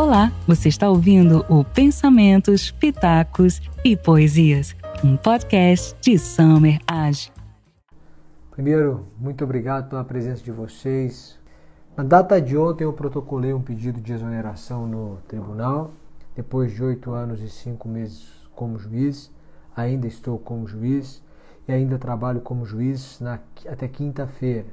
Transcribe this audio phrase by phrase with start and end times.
[0.00, 7.30] Olá, você está ouvindo o Pensamentos, Pitacos e Poesias, um podcast de Summer Age.
[8.50, 11.38] Primeiro, muito obrigado pela presença de vocês.
[11.94, 15.92] Na data de ontem eu protocolei um pedido de exoneração no tribunal.
[16.34, 19.30] Depois de oito anos e cinco meses como juiz,
[19.76, 21.22] ainda estou como juiz
[21.68, 24.68] e ainda trabalho como juiz na, até quinta-feira.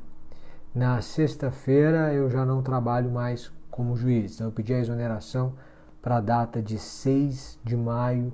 [0.74, 4.34] Na sexta-feira eu já não trabalho mais como juiz.
[4.34, 5.54] Então eu pedi a exoneração
[6.02, 8.34] para a data de 6 de maio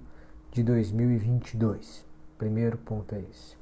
[0.50, 2.06] de 2022.
[2.38, 3.58] Primeiro ponto é esse.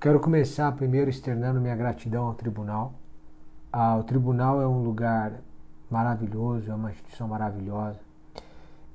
[0.00, 2.94] Quero começar primeiro externando minha gratidão ao tribunal.
[3.72, 5.40] Ah, o tribunal é um lugar
[5.88, 8.00] maravilhoso, é uma instituição maravilhosa.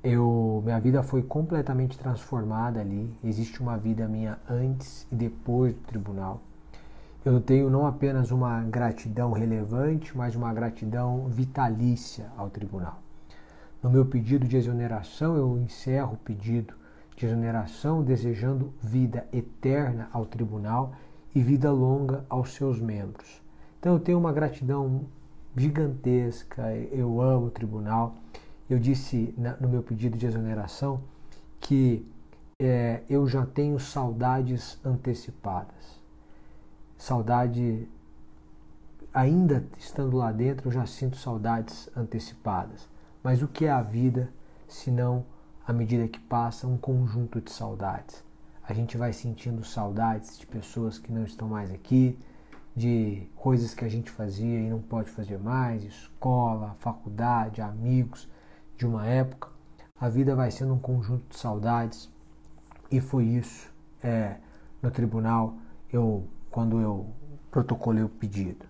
[0.02, 3.10] Eu, minha vida foi completamente transformada ali.
[3.24, 6.42] Existe uma vida minha antes e depois do tribunal.
[7.24, 13.00] Eu tenho não apenas uma gratidão relevante, mas uma gratidão vitalícia ao tribunal.
[13.82, 16.74] No meu pedido de exoneração, eu encerro o pedido
[17.16, 20.92] de exoneração desejando vida eterna ao tribunal
[21.34, 23.40] e vida longa aos seus membros.
[23.80, 25.06] Então eu tenho uma gratidão
[25.56, 28.16] gigantesca, eu amo o tribunal.
[28.68, 31.00] Eu disse no meu pedido de exoneração
[31.58, 32.06] que
[32.60, 36.03] é, eu já tenho saudades antecipadas
[37.04, 37.86] saudade,
[39.12, 42.88] ainda estando lá dentro, eu já sinto saudades antecipadas.
[43.22, 44.32] Mas o que é a vida
[44.66, 45.26] se não,
[45.66, 48.24] à medida que passa, um conjunto de saudades?
[48.66, 52.18] A gente vai sentindo saudades de pessoas que não estão mais aqui,
[52.74, 58.26] de coisas que a gente fazia e não pode fazer mais, escola, faculdade, amigos
[58.78, 59.50] de uma época.
[60.00, 62.10] A vida vai sendo um conjunto de saudades
[62.90, 63.70] e foi isso.
[64.02, 64.38] É,
[64.80, 65.58] no tribunal
[65.92, 67.04] eu quando eu
[67.50, 68.64] protocolei o pedido.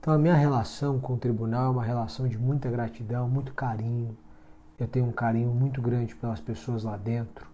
[0.00, 4.18] Então a minha relação com o tribunal é uma relação de muita gratidão, muito carinho.
[4.76, 7.46] Eu tenho um carinho muito grande pelas pessoas lá dentro.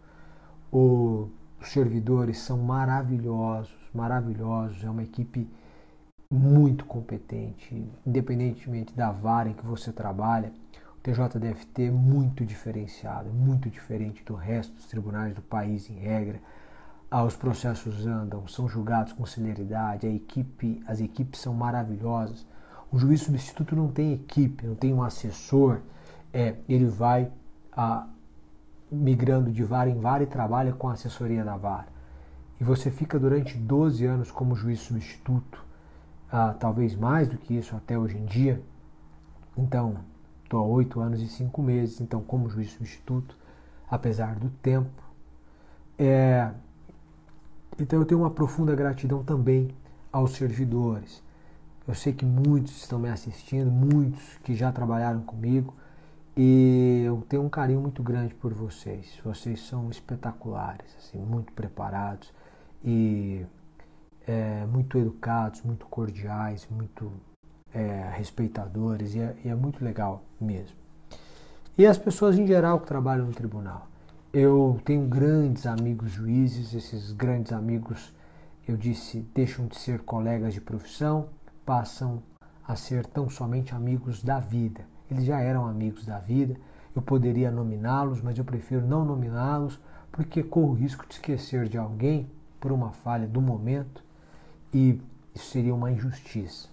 [0.72, 1.28] O,
[1.60, 4.82] os servidores são maravilhosos, maravilhosos.
[4.82, 5.46] É uma equipe
[6.32, 10.50] muito competente, independentemente da vara em que você trabalha.
[10.96, 16.40] O TJDFT é muito diferenciado, muito diferente do resto dos tribunais do país em regra
[17.14, 22.44] ah, os processos andam, são julgados com celeridade, a equipe, as equipes são maravilhosas.
[22.90, 25.78] O juiz substituto não tem equipe, não tem um assessor,
[26.32, 27.30] é, ele vai
[27.70, 28.08] ah,
[28.90, 31.86] migrando de vara em vara e trabalha com a assessoria da vara.
[32.60, 35.64] E você fica durante 12 anos como juiz substituto,
[36.32, 38.60] ah, talvez mais do que isso até hoje em dia.
[39.56, 39.98] Então,
[40.42, 43.38] estou há 8 anos e 5 meses, então como juiz substituto,
[43.88, 45.00] apesar do tempo.
[45.96, 46.50] É,
[47.78, 49.68] então eu tenho uma profunda gratidão também
[50.12, 51.22] aos servidores.
[51.86, 55.74] Eu sei que muitos estão me assistindo, muitos que já trabalharam comigo,
[56.36, 59.18] e eu tenho um carinho muito grande por vocês.
[59.24, 62.32] Vocês são espetaculares, assim, muito preparados
[62.82, 63.44] e
[64.26, 67.12] é, muito educados, muito cordiais, muito
[67.72, 70.76] é, respeitadores, e é, e é muito legal mesmo.
[71.76, 73.88] E as pessoas em geral que trabalham no tribunal.
[74.34, 78.12] Eu tenho grandes amigos juízes, esses grandes amigos,
[78.66, 81.28] eu disse, deixam de ser colegas de profissão,
[81.64, 82.20] passam
[82.66, 84.80] a ser tão somente amigos da vida.
[85.08, 86.56] Eles já eram amigos da vida,
[86.96, 89.78] eu poderia nominá-los, mas eu prefiro não nominá-los
[90.10, 92.28] porque corro o risco de esquecer de alguém
[92.58, 94.02] por uma falha do momento
[94.72, 95.00] e
[95.32, 96.68] isso seria uma injustiça.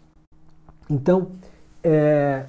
[0.90, 1.34] Então,
[1.84, 2.48] é,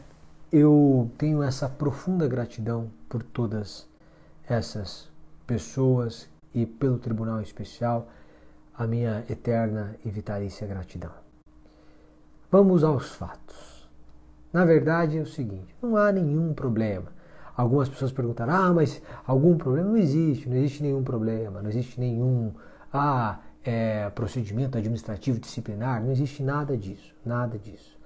[0.50, 3.91] eu tenho essa profunda gratidão por todas
[4.48, 5.10] essas
[5.46, 8.08] pessoas e pelo Tribunal Especial
[8.76, 11.12] a minha eterna e vitalícia gratidão.
[12.50, 13.88] Vamos aos fatos.
[14.52, 17.12] Na verdade é o seguinte: não há nenhum problema.
[17.56, 19.90] Algumas pessoas perguntaram: ah, mas algum problema?
[19.90, 22.52] Não existe, não existe nenhum problema, não existe nenhum
[22.92, 27.98] ah, é, procedimento administrativo disciplinar, não existe nada disso, nada disso.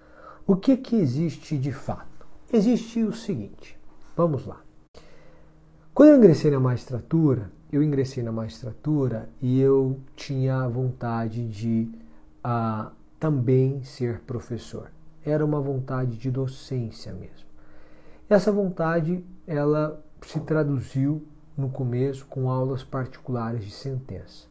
[0.47, 2.27] O que, que existe de fato?
[2.53, 3.78] Existe o seguinte:
[4.16, 4.66] vamos lá.
[5.97, 11.89] Quando eu ingressei na magistratura, eu ingressei na magistratura e eu tinha vontade de
[12.45, 14.91] uh, também ser professor.
[15.25, 17.48] Era uma vontade de docência mesmo.
[18.28, 21.27] Essa vontade, ela se traduziu
[21.57, 24.48] no começo com aulas particulares de sentença.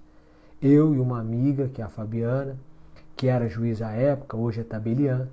[0.59, 2.57] Eu e uma amiga, que é a Fabiana,
[3.15, 5.27] que era juiz à época, hoje é tabeliã,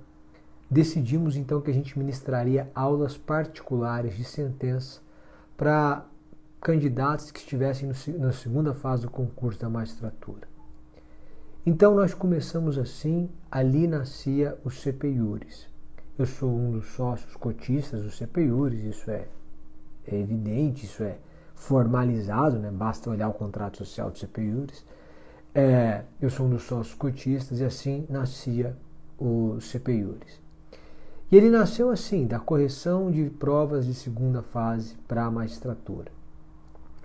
[0.69, 5.01] decidimos então que a gente ministraria aulas particulares de sentença
[5.63, 6.05] para
[6.59, 10.45] candidatos que estivessem no, na segunda fase do concurso da magistratura.
[11.65, 15.69] Então nós começamos assim, ali nascia o CPIURES.
[16.19, 19.29] Eu sou um dos sócios cotistas do CPIURES, isso é
[20.05, 21.17] é evidente, isso é
[21.55, 22.69] formalizado, né?
[22.69, 24.85] basta olhar o contrato social do CPIURES.
[25.55, 28.75] É, eu sou um dos sócios cotistas e assim nascia
[29.17, 30.42] o CPIURES.
[31.31, 36.11] E ele nasceu assim, da correção de provas de segunda fase para a magistratura.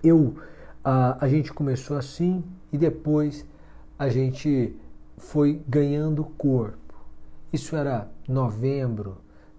[0.03, 0.37] Eu,
[0.85, 3.45] a, a gente começou assim e depois
[3.99, 4.77] a gente
[5.17, 6.95] foi ganhando corpo.
[7.53, 9.17] Isso era novembro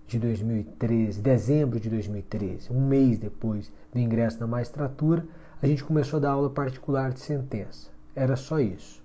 [0.07, 5.25] de 2013, dezembro de 2013, um mês depois do ingresso na magistratura,
[5.61, 7.89] a gente começou a dar aula particular de sentença.
[8.15, 9.03] Era só isso.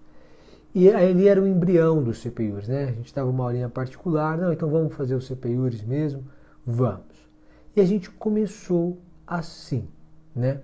[0.75, 2.85] E ali era o embrião dos CPIURs, né?
[2.85, 6.25] A gente dava uma aulinha particular, não, então vamos fazer os CPIURs mesmo?
[6.67, 7.31] Vamos.
[7.77, 9.89] E a gente começou assim,
[10.35, 10.61] né?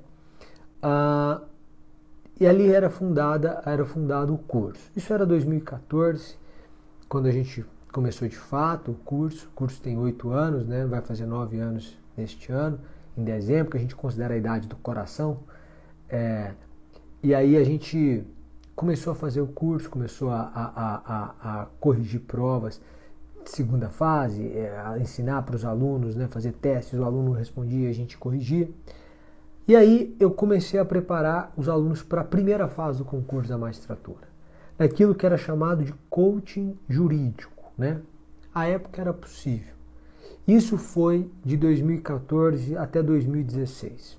[0.82, 1.40] Ah,
[2.40, 4.90] e ali era fundada, era fundado o curso.
[4.96, 6.36] Isso era 2014,
[7.08, 9.46] quando a gente começou de fato o curso.
[9.48, 10.86] O curso tem oito anos, né?
[10.86, 12.80] Vai fazer nove anos neste ano,
[13.16, 15.38] em dezembro, que a gente considera a idade do coração.
[16.08, 16.52] É,
[17.22, 18.24] e aí a gente
[18.80, 22.80] começou a fazer o curso, começou a, a, a, a corrigir provas
[23.44, 27.92] segunda fase, é, a ensinar para os alunos, né, fazer testes, o aluno respondia, a
[27.92, 28.70] gente corrigia.
[29.68, 33.58] E aí eu comecei a preparar os alunos para a primeira fase do concurso da
[33.58, 34.26] magistratura,
[34.78, 38.00] naquilo que era chamado de coaching jurídico, né?
[38.54, 39.74] A época era possível.
[40.48, 44.18] Isso foi de 2014 até 2016.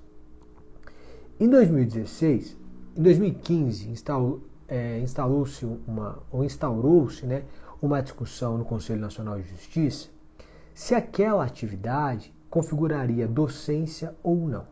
[1.40, 2.56] Em 2016,
[2.96, 7.42] em 2015, instalou, é, instalou-se uma, ou instaurou-se né,
[7.82, 10.08] uma discussão no Conselho Nacional de Justiça
[10.72, 14.64] se aquela atividade configuraria docência ou não.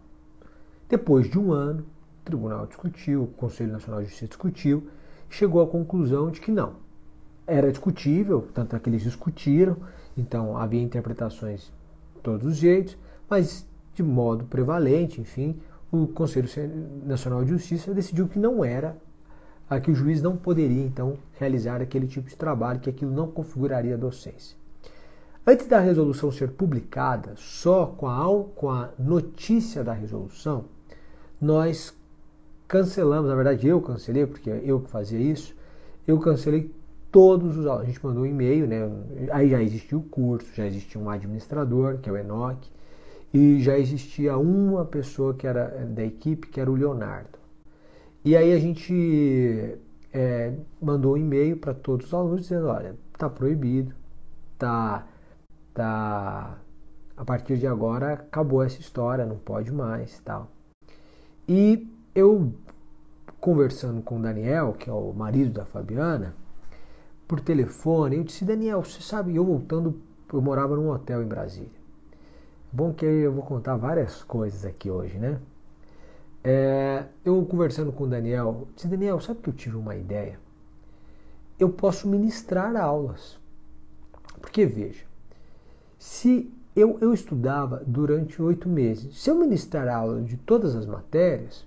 [0.89, 4.89] Depois de um ano, o tribunal discutiu, o Conselho Nacional de Justiça discutiu,
[5.29, 6.77] chegou à conclusão de que não.
[7.47, 9.77] Era discutível, tanto é que eles discutiram,
[10.17, 11.71] então havia interpretações
[12.15, 12.97] de todos os jeitos,
[13.29, 15.61] mas de modo prevalente, enfim,
[15.93, 16.49] o Conselho
[17.05, 18.97] Nacional de Justiça decidiu que não era,
[19.79, 23.97] que o juiz não poderia então realizar aquele tipo de trabalho, que aquilo não configuraria
[23.97, 24.57] docência.
[25.47, 30.65] Antes da resolução ser publicada, só com a, com a notícia da resolução,
[31.41, 31.95] nós
[32.69, 35.55] cancelamos, na verdade eu cancelei, porque eu que fazia isso,
[36.07, 36.73] eu cancelei
[37.11, 37.85] todos os alunos.
[37.85, 38.89] A gente mandou um e-mail, né?
[39.33, 42.71] Aí já existia o curso, já existia um administrador, que é o Enoch,
[43.35, 47.40] e já existia uma pessoa que era da equipe, que era o Leonardo.
[48.25, 49.79] E aí a gente
[50.13, 53.95] é, mandou um e-mail para todos os alunos dizendo, olha, tá proibido,
[54.59, 55.07] tá,
[55.73, 56.59] tá,
[57.17, 60.51] a partir de agora acabou essa história, não pode mais, tal.
[61.49, 62.53] E eu,
[63.41, 66.35] conversando com o Daniel, que é o marido da Fabiana,
[67.27, 70.01] por telefone, eu disse: Daniel, você sabe, eu voltando,
[70.33, 71.81] eu morava num hotel em Brasília.
[72.73, 75.41] Bom que eu vou contar várias coisas aqui hoje, né?
[76.43, 80.39] É, eu conversando com o Daniel, disse: Daniel, sabe que eu tive uma ideia?
[81.59, 83.39] Eu posso ministrar aulas.
[84.41, 85.05] Porque veja,
[85.99, 89.19] se eu, eu estudava durante oito meses.
[89.19, 91.67] Se eu ministrar aula de todas as matérias,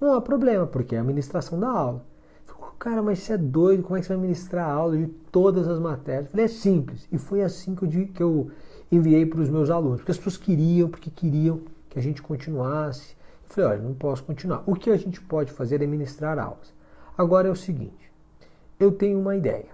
[0.00, 2.04] não há problema, porque é a ministração da aula.
[2.78, 5.78] Cara, mas você é doido, como é que você vai ministrar aula de todas as
[5.78, 6.30] matérias?
[6.30, 7.08] Falei, é simples.
[7.10, 8.50] E foi assim que eu, que eu
[8.92, 13.16] enviei para os meus alunos, porque as pessoas queriam, porque queriam que a gente continuasse.
[13.48, 14.62] Eu falei, olha, não posso continuar.
[14.66, 16.72] O que a gente pode fazer é ministrar aulas.
[17.16, 18.12] Agora é o seguinte,
[18.78, 19.68] eu tenho uma ideia.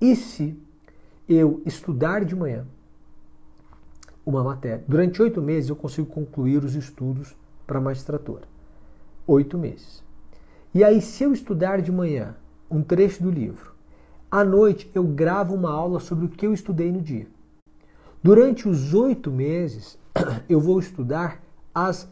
[0.00, 0.58] E se
[1.28, 2.66] eu estudar de manhã,
[4.28, 4.84] uma matéria.
[4.86, 7.34] Durante oito meses eu consigo concluir os estudos
[7.66, 8.42] para magistratura.
[9.26, 10.04] Oito meses.
[10.74, 12.36] E aí, se eu estudar de manhã
[12.70, 13.72] um trecho do livro,
[14.30, 17.26] à noite eu gravo uma aula sobre o que eu estudei no dia.
[18.22, 19.98] Durante os oito meses,
[20.46, 21.42] eu vou estudar
[21.74, 22.06] as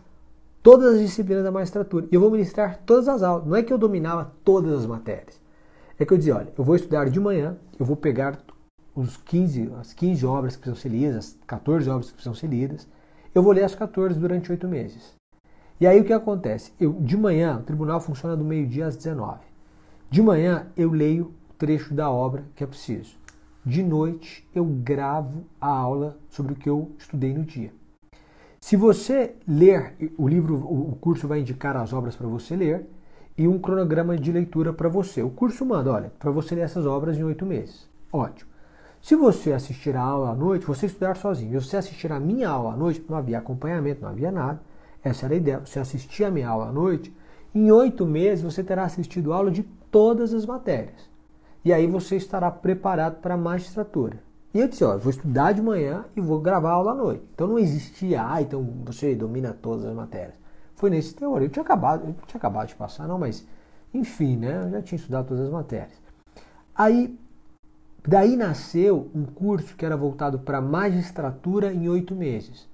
[0.66, 2.08] todas as disciplinas da magistratura.
[2.10, 3.46] E eu vou ministrar todas as aulas.
[3.46, 5.40] Não é que eu dominava todas as matérias.
[5.96, 8.40] É que eu dizia, olha, eu vou estudar de manhã, eu vou pegar
[8.92, 12.48] os 15, as 15 obras que precisam ser lidas, as 14 obras que precisam ser
[12.48, 12.88] lidas,
[13.32, 15.14] eu vou ler as 14 durante oito meses.
[15.80, 16.72] E aí o que acontece?
[16.80, 19.38] Eu, de manhã, o tribunal funciona do meio-dia às 19.
[20.10, 23.16] De manhã eu leio o trecho da obra que é preciso.
[23.64, 27.72] De noite eu gravo a aula sobre o que eu estudei no dia.
[28.66, 32.84] Se você ler o livro, o curso vai indicar as obras para você ler
[33.38, 35.22] e um cronograma de leitura para você.
[35.22, 37.88] O curso manda, olha, para você ler essas obras em oito meses.
[38.12, 38.50] Ótimo.
[39.00, 41.60] Se você assistir a aula à noite, você estudar sozinho.
[41.60, 44.60] Se você assistir a minha aula à noite, não havia acompanhamento, não havia nada.
[45.00, 45.60] Essa era a ideia.
[45.60, 47.14] Você assistir a minha aula à noite,
[47.54, 51.08] em oito meses você terá assistido aula de todas as matérias.
[51.64, 54.25] E aí você estará preparado para a magistratura.
[54.56, 57.22] E eu disse, ó, vou estudar de manhã e vou gravar aula à noite.
[57.34, 60.32] Então não existia, ah, então você domina todas as matérias.
[60.76, 61.46] Foi nesse teoria.
[61.46, 63.46] Eu tinha acabado, eu tinha acabado de passar, não, mas
[63.92, 64.62] enfim, né?
[64.64, 66.00] Eu já tinha estudado todas as matérias.
[66.74, 67.18] Aí,
[68.08, 72.66] daí nasceu um curso que era voltado para magistratura em oito meses.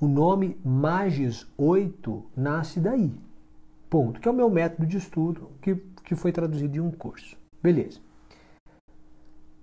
[0.00, 3.14] O nome Magis 8 nasce daí.
[3.88, 4.18] Ponto.
[4.18, 7.36] Que é o meu método de estudo que, que foi traduzido em um curso.
[7.62, 8.00] Beleza.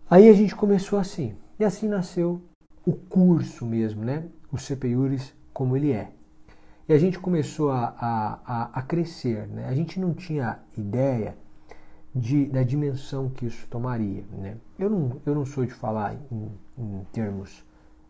[0.09, 1.35] Aí a gente começou assim.
[1.59, 2.41] E assim nasceu
[2.85, 4.27] o curso mesmo, né?
[4.51, 6.11] O CPURIS como ele é.
[6.87, 9.67] E a gente começou a, a, a, crescer, né?
[9.67, 11.35] A gente não tinha ideia
[12.15, 14.57] de, da dimensão que isso tomaria, né?
[14.79, 17.65] Eu não, eu não sou de falar em, em termos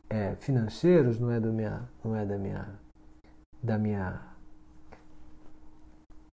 [0.09, 2.67] é, financeiros, não é da minha, não é da minha,
[3.63, 4.21] da minha,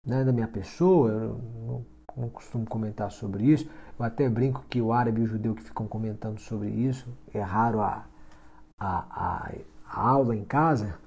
[0.07, 1.11] é da minha pessoa.
[1.11, 3.69] Eu não, não costumo comentar sobre isso.
[3.97, 7.41] Eu até brinco que o árabe e o judeu que ficam comentando sobre isso, é
[7.41, 8.05] raro a,
[8.79, 9.51] a, a,
[9.85, 10.97] a aula em casa,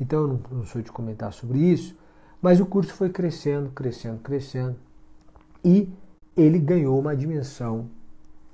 [0.00, 1.96] então eu não, não sou de comentar sobre isso.
[2.40, 4.76] Mas o curso foi crescendo, crescendo, crescendo
[5.64, 5.92] e
[6.36, 7.90] ele ganhou uma dimensão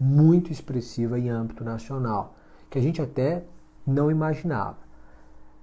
[0.00, 2.34] muito expressiva em âmbito nacional,
[2.70, 3.44] que a gente até
[3.86, 4.78] não imaginava.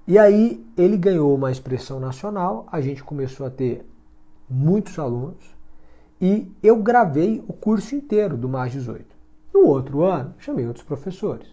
[0.07, 3.85] E aí ele ganhou uma expressão nacional, a gente começou a ter
[4.49, 5.43] muitos alunos,
[6.21, 9.03] e eu gravei o curso inteiro do Mais 18.
[9.51, 11.47] No outro ano, chamei outros professores.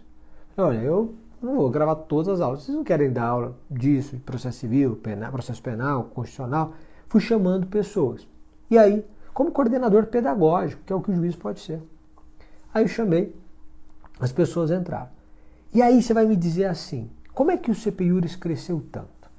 [0.55, 2.63] Olha, eu não vou gravar todas as aulas.
[2.63, 6.73] Vocês não querem dar aula disso, de processo civil, penal, processo penal, constitucional?
[7.07, 8.27] Fui chamando pessoas.
[8.69, 11.81] E aí, como coordenador pedagógico, que é o que o juiz pode ser.
[12.71, 13.35] Aí eu chamei,
[14.19, 15.09] as pessoas entraram.
[15.73, 19.29] E aí você vai me dizer assim, como é que o CPIURES cresceu tanto?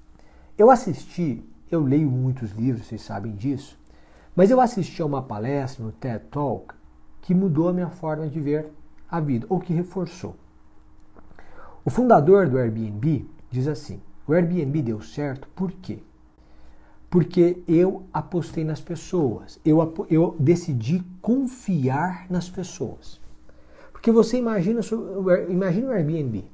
[0.58, 3.79] Eu assisti, eu leio muitos livros, vocês sabem disso,
[4.34, 6.74] mas eu assisti a uma palestra no TED Talk
[7.20, 8.70] que mudou a minha forma de ver
[9.10, 10.36] a vida, ou que reforçou.
[11.84, 15.98] O fundador do Airbnb diz assim: o Airbnb deu certo por quê?
[17.08, 23.20] Porque eu apostei nas pessoas, eu, eu decidi confiar nas pessoas.
[23.90, 24.80] Porque você imagina,
[25.48, 26.44] imagina o Airbnb.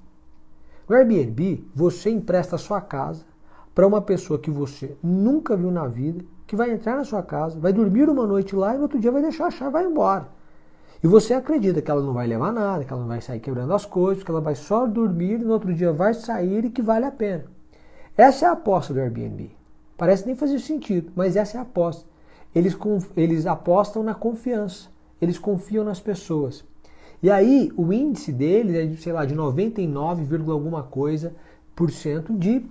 [0.88, 3.24] O Airbnb, você empresta a sua casa
[3.74, 7.58] para uma pessoa que você nunca viu na vida, que vai entrar na sua casa,
[7.58, 10.28] vai dormir uma noite lá e no outro dia vai deixar a chave vai embora.
[11.02, 13.72] E você acredita que ela não vai levar nada, que ela não vai sair quebrando
[13.74, 16.80] as coisas, que ela vai só dormir e no outro dia vai sair e que
[16.80, 17.44] vale a pena.
[18.16, 19.50] Essa é a aposta do Airbnb.
[19.96, 22.06] Parece nem fazer sentido, mas essa é a aposta.
[22.54, 22.76] Eles,
[23.16, 24.88] eles apostam na confiança,
[25.20, 26.64] eles confiam nas pessoas.
[27.22, 31.34] E aí o índice deles é de, sei lá, de 99, alguma coisa
[31.74, 32.64] por cento de,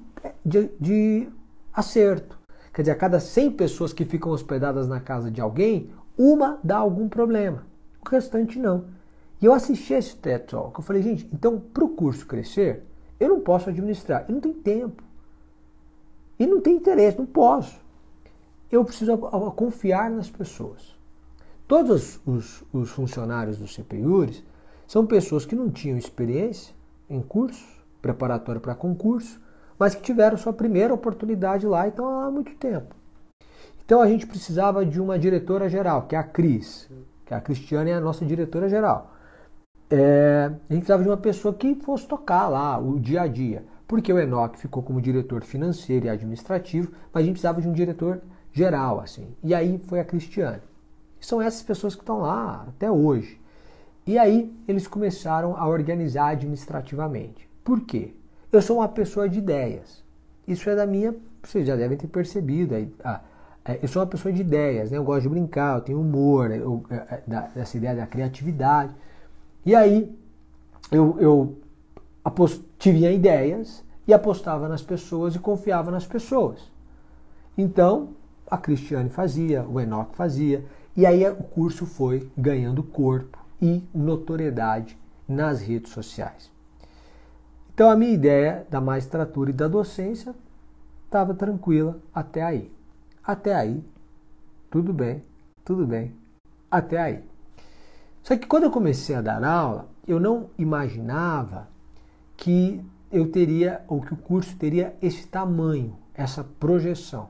[0.44, 1.29] de, de
[1.74, 2.35] acerto.
[2.75, 6.75] Quer dizer, a cada 100 pessoas que ficam hospedadas na casa de alguém, uma dá
[6.75, 7.65] algum problema.
[8.05, 8.88] O restante não.
[9.41, 10.77] E eu assisti esse TED Talk.
[10.77, 12.84] Eu falei, gente, então para o curso crescer,
[13.17, 14.25] eu não posso administrar.
[14.27, 15.01] Eu não tenho tempo.
[16.38, 17.79] E não tenho interesse, não posso.
[18.70, 19.17] Eu preciso
[19.55, 21.00] confiar nas pessoas.
[21.65, 24.44] Todos os, os funcionários do CPIURES
[24.86, 26.75] são pessoas que não tinham experiência
[27.10, 27.65] em curso,
[28.01, 29.39] preparatório para concurso,
[29.77, 32.96] mas que tiveram sua primeira oportunidade lá e estão há muito tempo.
[33.86, 36.89] Então a gente precisava de uma diretora geral, que é a Cris,
[37.25, 39.13] que a Cristiane é a nossa diretora geral.
[39.89, 43.63] É, a gente precisava de uma pessoa que fosse tocar lá o dia a dia,
[43.88, 47.74] porque o Enoch ficou como diretor financeiro e administrativo, mas a gente precisava de um
[47.74, 49.36] diretor geral, assim.
[49.44, 50.62] E aí foi a Cristiane.
[51.20, 53.39] São essas pessoas que estão lá até hoje.
[54.08, 57.50] E aí eles começaram a organizar administrativamente.
[57.63, 58.15] Por quê?
[58.55, 60.01] Eu sou uma pessoa de ideias.
[60.47, 61.13] Isso é da minha.
[61.43, 62.74] Vocês já devem ter percebido.
[63.81, 64.97] Eu sou uma pessoa de ideias, né?
[64.97, 68.93] eu gosto de brincar, eu tenho humor, eu, é, é, essa ideia da criatividade.
[69.65, 70.09] E aí
[70.89, 71.57] eu, eu
[72.24, 76.71] apost, ideias e apostava nas pessoas e confiava nas pessoas.
[77.57, 78.12] Então
[78.50, 80.63] a Cristiane fazia, o Enoch fazia,
[80.95, 84.97] e aí o curso foi ganhando corpo e notoriedade
[85.27, 86.54] nas redes sociais.
[87.75, 90.34] Então a minha ideia da magistratura e da docência
[91.03, 92.72] estava tranquila até aí.
[93.22, 93.84] Até aí,
[94.72, 95.22] tudo bem,
[95.65, 96.15] tudo bem,
[96.72, 97.24] até aí.
[98.24, 101.67] Só que quando eu comecei a dar aula, eu não imaginava
[102.38, 107.27] que eu teria, ou que o curso teria esse tamanho, essa projeção.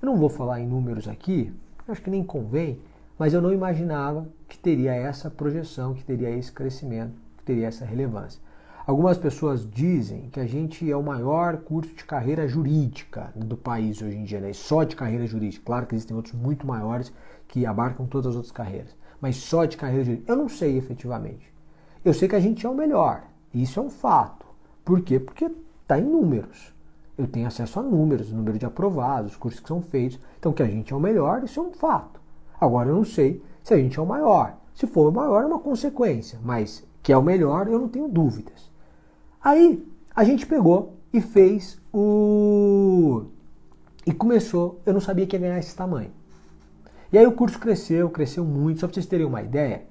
[0.00, 1.52] Eu não vou falar em números aqui,
[1.88, 2.80] acho que nem convém,
[3.18, 7.84] mas eu não imaginava que teria essa projeção, que teria esse crescimento, que teria essa
[7.84, 8.45] relevância.
[8.86, 14.00] Algumas pessoas dizem que a gente é o maior curso de carreira jurídica do país
[14.00, 14.52] hoje em dia, né?
[14.52, 15.64] só de carreira jurídica.
[15.66, 17.12] Claro que existem outros muito maiores
[17.48, 20.30] que abarcam todas as outras carreiras, mas só de carreira jurídica.
[20.30, 21.52] Eu não sei efetivamente.
[22.04, 23.24] Eu sei que a gente é o melhor.
[23.52, 24.46] Isso é um fato.
[24.84, 25.18] Por quê?
[25.18, 25.50] Porque
[25.82, 26.72] está em números.
[27.18, 30.20] Eu tenho acesso a números, número de aprovados, os cursos que são feitos.
[30.38, 32.20] Então, que a gente é o melhor, isso é um fato.
[32.60, 34.56] Agora, eu não sei se a gente é o maior.
[34.72, 36.38] Se for o maior, é uma consequência.
[36.44, 38.75] Mas que é o melhor, eu não tenho dúvidas.
[39.46, 43.26] Aí, a gente pegou e fez o.
[44.04, 44.80] E começou.
[44.84, 46.10] Eu não sabia que ia ganhar esse tamanho.
[47.12, 48.80] E aí o curso cresceu, cresceu muito.
[48.80, 49.84] Só para vocês terem uma ideia,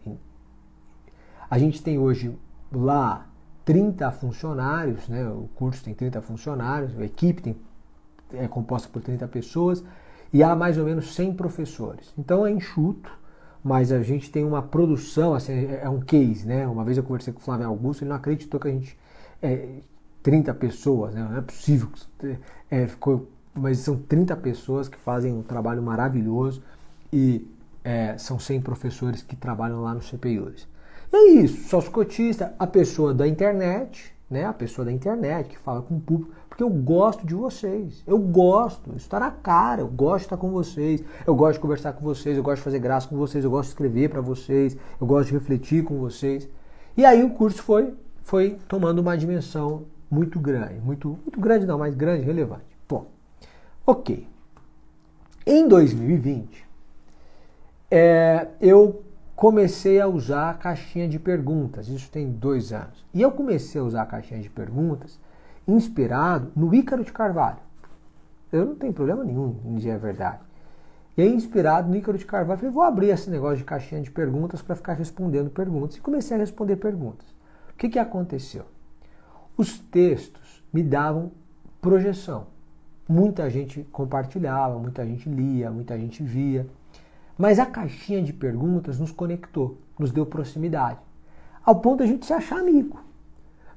[1.50, 2.38] a gente tem hoje
[2.70, 3.30] lá
[3.64, 5.26] 30 funcionários, né?
[5.30, 7.56] o curso tem 30 funcionários, a equipe tem,
[8.34, 9.82] é composta por 30 pessoas
[10.34, 12.14] e há mais ou menos 100 professores.
[12.18, 13.10] Então é enxuto,
[13.64, 16.46] mas a gente tem uma produção, assim, é, é um case.
[16.46, 16.68] Né?
[16.68, 19.05] Uma vez eu conversei com o Flávio Augusto, ele não acreditou que a gente.
[19.46, 19.68] É,
[20.24, 21.22] 30 pessoas, né?
[21.30, 21.88] não é possível.
[22.72, 26.64] É, ficou, mas são 30 pessoas que fazem um trabalho maravilhoso
[27.14, 27.48] e
[27.84, 30.68] é, são 100 professores que trabalham lá no CPIUs.
[31.14, 34.46] É isso, sócio cotista, a pessoa da internet, né?
[34.46, 38.04] A pessoa da internet que fala com o público, porque eu gosto de vocês.
[38.08, 41.60] Eu gosto, isso está na cara, eu gosto de estar com vocês, eu gosto de
[41.60, 44.22] conversar com vocês, eu gosto de fazer graça com vocês, eu gosto de escrever para
[44.22, 46.50] vocês, eu gosto de refletir com vocês.
[46.98, 47.94] E aí o curso foi,
[48.26, 52.66] foi tomando uma dimensão muito grande, muito, muito grande não, mas grande, relevante.
[52.90, 53.06] Bom,
[53.86, 54.28] ok.
[55.46, 56.66] Em 2020,
[57.90, 59.04] é, eu
[59.36, 61.88] comecei a usar a caixinha de perguntas.
[61.88, 63.06] Isso tem dois anos.
[63.14, 65.20] E eu comecei a usar a caixinha de perguntas
[65.68, 67.60] inspirado no Ícaro de Carvalho.
[68.52, 70.40] Eu não tenho problema nenhum em dizer a verdade.
[71.16, 74.10] E aí, inspirado no Ícaro de Carvalho, falei, vou abrir esse negócio de caixinha de
[74.10, 75.98] perguntas para ficar respondendo perguntas.
[75.98, 77.35] E comecei a responder perguntas.
[77.76, 78.64] O que, que aconteceu?
[79.58, 81.32] Os textos me davam
[81.82, 82.48] projeção.
[83.08, 86.66] Muita gente compartilhava, muita gente lia, muita gente via.
[87.38, 91.00] Mas a caixinha de perguntas nos conectou, nos deu proximidade,
[91.66, 92.98] ao ponto de a gente se achar amigo.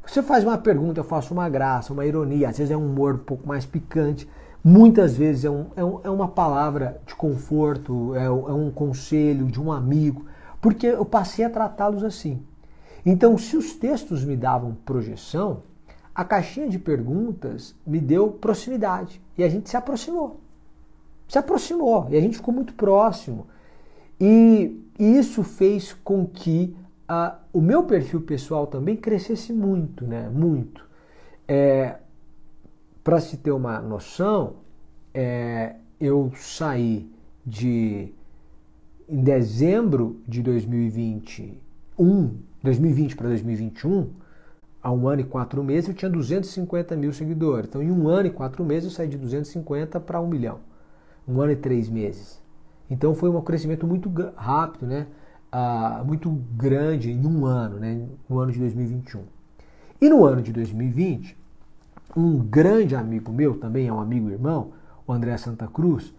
[0.06, 3.16] Você faz uma pergunta, eu faço uma graça, uma ironia, às vezes é um humor
[3.16, 4.30] um pouco mais picante,
[4.62, 9.46] muitas vezes é, um, é, um, é uma palavra de conforto, é, é um conselho
[9.46, 10.24] de um amigo,
[10.60, 12.40] porque eu passei a tratá-los assim.
[13.04, 15.62] Então, se os textos me davam projeção,
[16.14, 20.40] a caixinha de perguntas me deu proximidade e a gente se aproximou
[21.28, 23.46] se aproximou e a gente ficou muito próximo.
[24.18, 26.74] E, isso fez com que
[27.06, 30.28] a, o meu perfil pessoal também crescesse muito, né?
[30.28, 30.84] Muito.
[31.46, 31.98] É,
[33.04, 34.54] Para se ter uma noção,
[35.14, 37.08] é, eu saí
[37.46, 38.12] de
[39.08, 44.10] em dezembro de 2021, 2020 para 2021,
[44.82, 47.68] há um ano e quatro meses eu tinha 250 mil seguidores.
[47.68, 50.60] Então, em um ano e quatro meses eu saí de 250 para um milhão
[51.28, 52.40] um ano e três meses.
[52.90, 55.06] Então foi um crescimento muito rápido, né?
[55.52, 58.06] Ah, muito grande em um ano, né?
[58.28, 59.22] no ano de 2021.
[60.00, 61.36] E no ano de 2020,
[62.16, 64.72] um grande amigo meu, também é um amigo irmão,
[65.06, 66.14] o André Santa Cruz,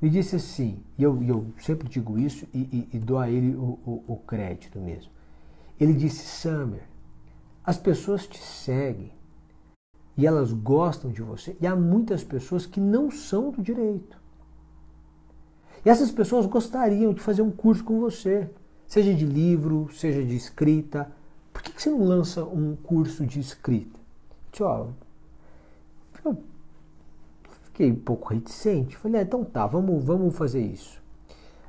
[0.00, 3.54] me disse assim, e eu, eu sempre digo isso e, e, e dou a ele
[3.54, 5.10] o, o, o crédito mesmo.
[5.78, 6.82] Ele disse, Summer,
[7.64, 9.12] as pessoas te seguem
[10.16, 14.16] e elas gostam de você, e há muitas pessoas que não são do direito.
[15.84, 18.48] E essas pessoas gostariam de fazer um curso com você,
[18.86, 21.10] seja de livro, seja de escrita.
[21.52, 23.98] Por que você não lança um curso de escrita?
[24.52, 24.94] Tchau.
[27.64, 28.96] Fiquei um pouco reticente.
[28.96, 31.02] Falei, ah, então tá, vamos, vamos fazer isso.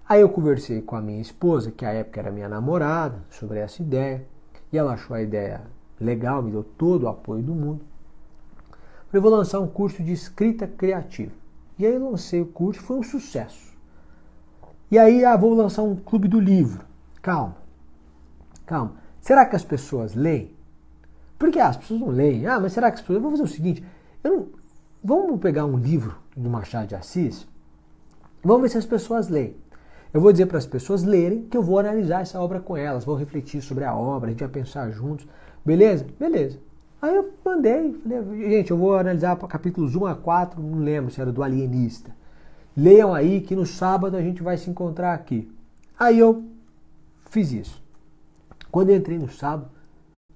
[0.08, 3.82] Aí eu conversei com a minha esposa, que à época era minha namorada, sobre essa
[3.82, 4.24] ideia.
[4.72, 5.62] E ela achou a ideia
[6.00, 7.82] legal, me deu todo o apoio do mundo.
[9.08, 11.32] Falei, vou lançar um curso de escrita criativa.
[11.80, 13.74] E aí lancei o curso, foi um sucesso.
[14.91, 16.86] E aí, ah, vou lançar um clube do livro.
[17.22, 17.58] Calma,
[18.65, 18.94] calma.
[19.20, 20.54] Será que as pessoas leem?
[21.39, 22.46] Porque ah, as pessoas não leem.
[22.46, 23.22] Ah, mas será que as pessoas.
[23.22, 23.84] Vamos fazer o seguinte:
[24.24, 24.50] não...
[25.04, 27.48] vamos pegar um livro do Machado de Assis,
[28.44, 29.56] vamos ver se as pessoas leem.
[30.15, 33.04] Eu vou dizer para as pessoas lerem que eu vou analisar essa obra com elas,
[33.04, 35.28] vou refletir sobre a obra, a gente vai pensar juntos.
[35.65, 36.06] Beleza?
[36.17, 36.58] Beleza.
[37.01, 41.19] Aí eu mandei, falei, gente, eu vou analisar capítulos 1 a 4, não lembro se
[41.19, 42.15] era do alienista.
[42.78, 45.54] Leiam aí que no sábado a gente vai se encontrar aqui.
[45.99, 46.45] Aí eu
[47.30, 47.84] fiz isso.
[48.71, 49.69] Quando entrei no sábado,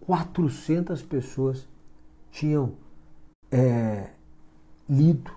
[0.01, 1.65] 400 pessoas
[2.31, 2.73] tinham
[3.49, 4.07] é,
[4.89, 5.31] lido.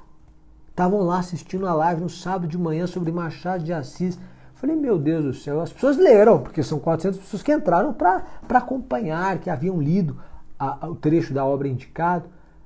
[0.72, 4.18] Estavam lá assistindo a live no sábado de manhã sobre Machado de Assis.
[4.54, 8.24] Falei, meu Deus do céu, as pessoas leram, porque são 400 pessoas que entraram para
[8.48, 10.18] acompanhar, que haviam lido
[10.58, 12.24] a, a, o trecho da obra indicado.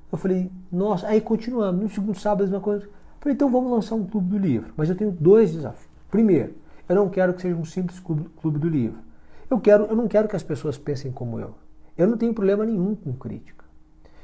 [0.09, 1.81] Eu falei, nossa, aí continuamos.
[1.81, 2.87] No segundo sábado, a mesma coisa.
[3.19, 4.73] Falei, então vamos lançar um clube do livro.
[4.77, 5.91] Mas eu tenho dois desafios.
[6.09, 6.55] Primeiro,
[6.87, 8.99] eu não quero que seja um simples clube, clube do livro.
[9.49, 11.55] Eu, quero, eu não quero que as pessoas pensem como eu.
[11.97, 13.65] Eu não tenho problema nenhum com crítica.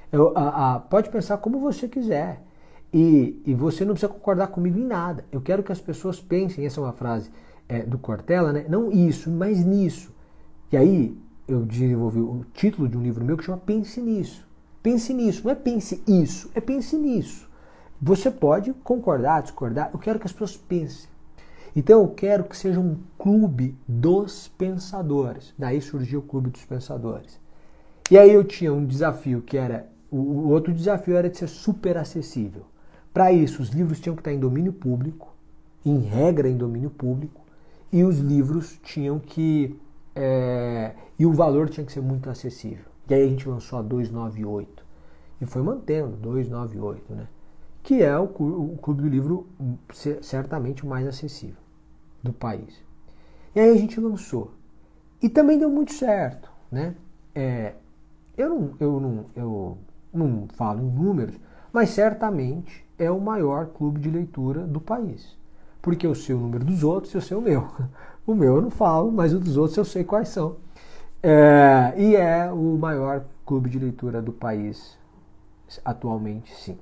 [0.10, 2.42] Eu, a, pode pensar como você quiser.
[2.94, 5.26] E, e, você não precisa concordar comigo em nada.
[5.32, 7.32] Eu quero que as pessoas pensem, essa é uma frase
[7.68, 8.66] é, do Cortella, né?
[8.70, 10.14] não isso, mas nisso.
[10.72, 14.48] E aí eu desenvolvi o título de um livro meu que chama Pense Nisso.
[14.84, 17.50] Pense nisso, não é pense isso, é pense nisso.
[18.02, 21.10] Você pode concordar, discordar, eu quero que as pessoas pensem.
[21.74, 25.54] Então eu quero que seja um clube dos pensadores.
[25.58, 27.40] Daí surgiu o clube dos pensadores.
[28.12, 31.98] E aí eu tinha um desafio que era o, outro desafio era de ser super
[31.98, 32.66] acessível.
[33.14, 35.34] Para isso, os livros tinham que estar em domínio público,
[35.86, 37.42] em regra em domínio público,
[37.92, 39.80] e os livros tinham que.
[40.16, 42.86] É, e o valor tinha que ser muito acessível.
[43.08, 44.84] E aí a gente lançou a 298.
[45.40, 47.28] E foi mantendo, 298, né?
[47.84, 49.48] Que é o, o clube do livro
[50.22, 51.62] certamente o mais acessível
[52.24, 52.82] do país.
[53.54, 54.52] E aí a gente lançou.
[55.22, 56.96] E também deu muito certo, né?
[57.36, 57.74] É,
[58.38, 59.78] eu, não, eu, não, eu
[60.14, 61.36] não falo em números,
[61.74, 65.36] mas certamente é o maior clube de leitura do país.
[65.82, 67.68] Porque eu sei o número dos outros eu sei o meu.
[68.26, 70.56] O meu eu não falo, mas o dos outros eu sei quais são.
[71.22, 74.98] É, e é o maior clube de leitura do país
[75.84, 76.78] atualmente, sim.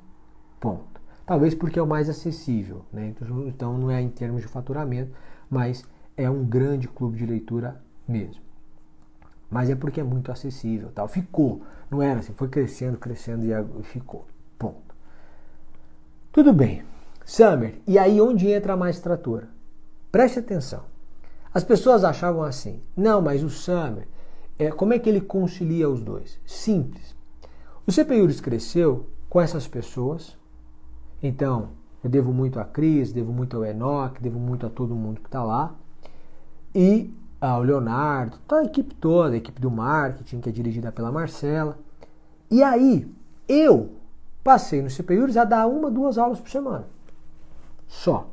[0.59, 1.01] Ponto.
[1.25, 3.07] Talvez porque é o mais acessível, né?
[3.07, 5.11] Então, então não é em termos de faturamento,
[5.49, 5.83] mas
[6.15, 8.41] é um grande clube de leitura mesmo.
[9.49, 11.07] Mas é porque é muito acessível, tal.
[11.07, 14.27] Ficou, não era assim, foi crescendo, crescendo e ficou.
[14.61, 14.93] Ponto.
[16.31, 16.83] Tudo bem.
[17.25, 19.49] Summer, e aí onde entra a magistratura?
[20.11, 20.83] Preste atenção.
[21.51, 24.07] As pessoas achavam assim, não, mas o Summer,
[24.59, 26.39] é, como é que ele concilia os dois?
[26.45, 27.15] Simples.
[27.87, 30.37] O CPURIS cresceu com essas pessoas,
[31.23, 31.69] então
[32.03, 35.27] eu devo muito a Cris, devo muito ao Enoch, devo muito a todo mundo que
[35.27, 35.73] está lá,
[36.75, 41.79] e ao Leonardo, a equipe toda, a equipe do marketing, que é dirigida pela Marcela.
[42.51, 43.11] E aí,
[43.47, 44.00] eu
[44.43, 46.87] passei no CPURIS a dar uma, duas aulas por semana.
[47.87, 48.27] Só.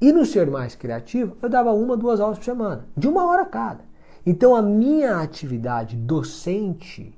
[0.00, 3.44] E no Ser Mais Criativo, eu dava uma, duas aulas por semana, de uma hora
[3.44, 3.80] cada.
[4.26, 7.16] Então a minha atividade docente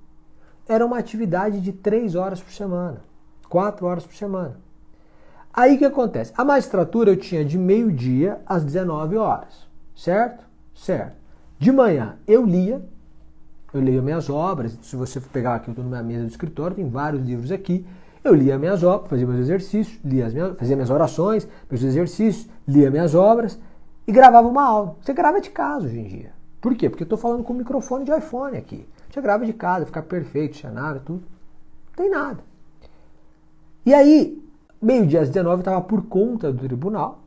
[0.68, 3.00] era uma atividade de três horas por semana,
[3.48, 4.56] quatro horas por semana.
[5.52, 6.32] Aí o que acontece?
[6.36, 10.44] A magistratura eu tinha de meio-dia às 19 horas, certo?
[10.74, 11.16] Certo.
[11.58, 12.84] De manhã eu lia,
[13.72, 14.78] eu leio minhas obras.
[14.82, 17.86] Se você pegar aqui, eu estou na minha mesa do escritório, tem vários livros aqui.
[18.22, 22.90] Eu lia minhas obras, fazia meus exercícios, lia minhas, fazia minhas orações, meus exercícios, lia
[22.90, 23.58] minhas obras
[24.06, 24.96] e gravava uma aula.
[25.00, 26.32] Você grava de casa hoje em dia.
[26.60, 26.88] Por quê?
[26.88, 28.88] Porque eu estou falando com um microfone de iPhone aqui.
[29.10, 31.22] Você grava de casa, fica perfeito, cenário, tudo.
[31.88, 32.40] Não tem nada.
[33.84, 34.42] E aí,
[34.82, 37.20] meio-dia às 19 estava por conta do tribunal,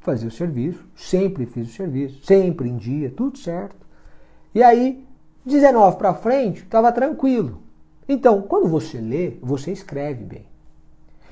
[0.00, 3.86] fazia o serviço, sempre fiz o serviço, sempre em dia, tudo certo.
[4.52, 5.06] E aí,
[5.44, 7.62] 19 para frente, estava tranquilo.
[8.08, 10.46] Então, quando você lê, você escreve bem.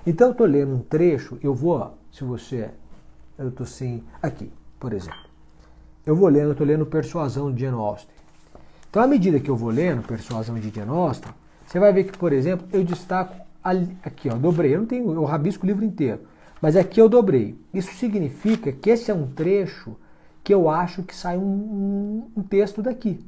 [0.07, 2.71] Então, eu estou lendo um trecho, eu vou, se você,
[3.39, 5.31] eu estou assim, aqui, por exemplo.
[6.05, 8.15] Eu vou lendo, eu estou lendo Persuasão de Jane Austen.
[8.89, 11.33] Então, à medida que eu vou lendo Persuasão de Jane Austen,
[11.67, 13.37] você vai ver que, por exemplo, eu destaco
[14.03, 14.75] aqui, ó, dobrei.
[14.75, 16.23] Eu não tenho, eu rabisco o livro inteiro,
[16.61, 17.57] mas aqui eu dobrei.
[17.73, 19.95] Isso significa que esse é um trecho
[20.43, 23.25] que eu acho que sai um, um texto daqui.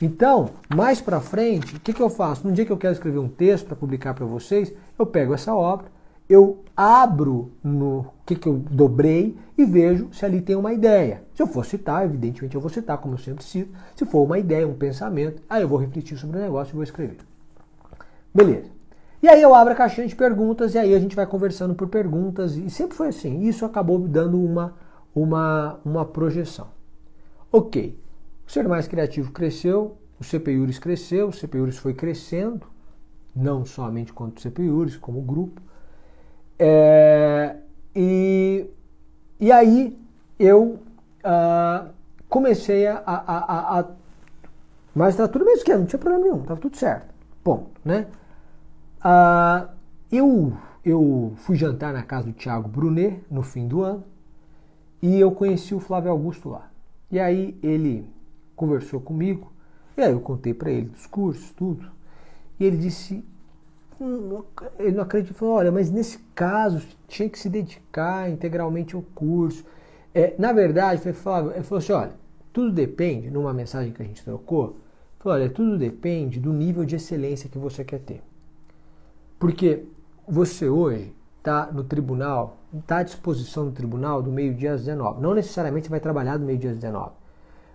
[0.00, 2.46] Então, mais para frente, o que, que eu faço?
[2.46, 5.54] No dia que eu quero escrever um texto para publicar para vocês, eu pego essa
[5.54, 5.86] obra,
[6.26, 11.22] eu abro no que, que eu dobrei e vejo se ali tem uma ideia.
[11.34, 13.76] Se eu for citar, evidentemente eu vou citar, como eu sempre cito.
[13.94, 16.84] Se for uma ideia, um pensamento, aí eu vou refletir sobre o negócio e vou
[16.84, 17.18] escrever.
[18.32, 18.70] Beleza.
[19.22, 21.88] E aí eu abro a caixinha de perguntas e aí a gente vai conversando por
[21.88, 23.42] perguntas e sempre foi assim.
[23.42, 24.74] Isso acabou dando uma,
[25.14, 26.68] uma, uma projeção.
[27.52, 27.98] Ok.
[28.50, 32.66] Ser Mais Criativo cresceu, o CPURIS cresceu, o CPURIS foi crescendo,
[33.32, 35.62] não somente quanto o CPURIS, como grupo.
[36.58, 37.54] É,
[37.94, 38.66] e,
[39.38, 39.96] e aí
[40.36, 40.80] eu
[41.20, 41.90] uh,
[42.28, 43.86] comecei a, a, a, a
[44.96, 47.14] mas estava tudo mesmo que não tinha problema nenhum, estava tudo certo.
[47.44, 48.08] Ponto, né?
[48.98, 49.68] Uh,
[50.10, 50.52] eu,
[50.84, 54.02] eu fui jantar na casa do Thiago Brunet no fim do ano
[55.00, 56.68] e eu conheci o Flávio Augusto lá.
[57.12, 58.18] E aí ele
[58.60, 59.50] conversou comigo,
[59.96, 61.90] e aí eu contei para ele dos cursos, tudo.
[62.58, 63.24] E ele disse,
[63.98, 64.42] hum,
[64.78, 69.64] ele não acreditou, falou, olha, mas nesse caso tinha que se dedicar integralmente ao curso.
[70.14, 72.12] É, na verdade, ele falou, ele falou assim, olha,
[72.52, 74.76] tudo depende, numa mensagem que a gente trocou,
[75.18, 78.22] falou, olha, tudo depende do nível de excelência que você quer ter.
[79.38, 79.84] Porque
[80.28, 85.22] você hoje está no tribunal, está à disposição do tribunal do meio-dia às 19.
[85.22, 87.19] Não necessariamente vai trabalhar do meio-dia às 19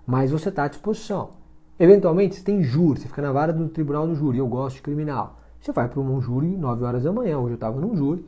[0.06, 1.32] mas você está à disposição.
[1.80, 4.82] Eventualmente, você tem júri, você fica na vara do tribunal do júri, eu gosto de
[4.82, 5.40] criminal.
[5.60, 8.26] Você vai para um júri 9 horas da manhã, hoje eu estava num júri,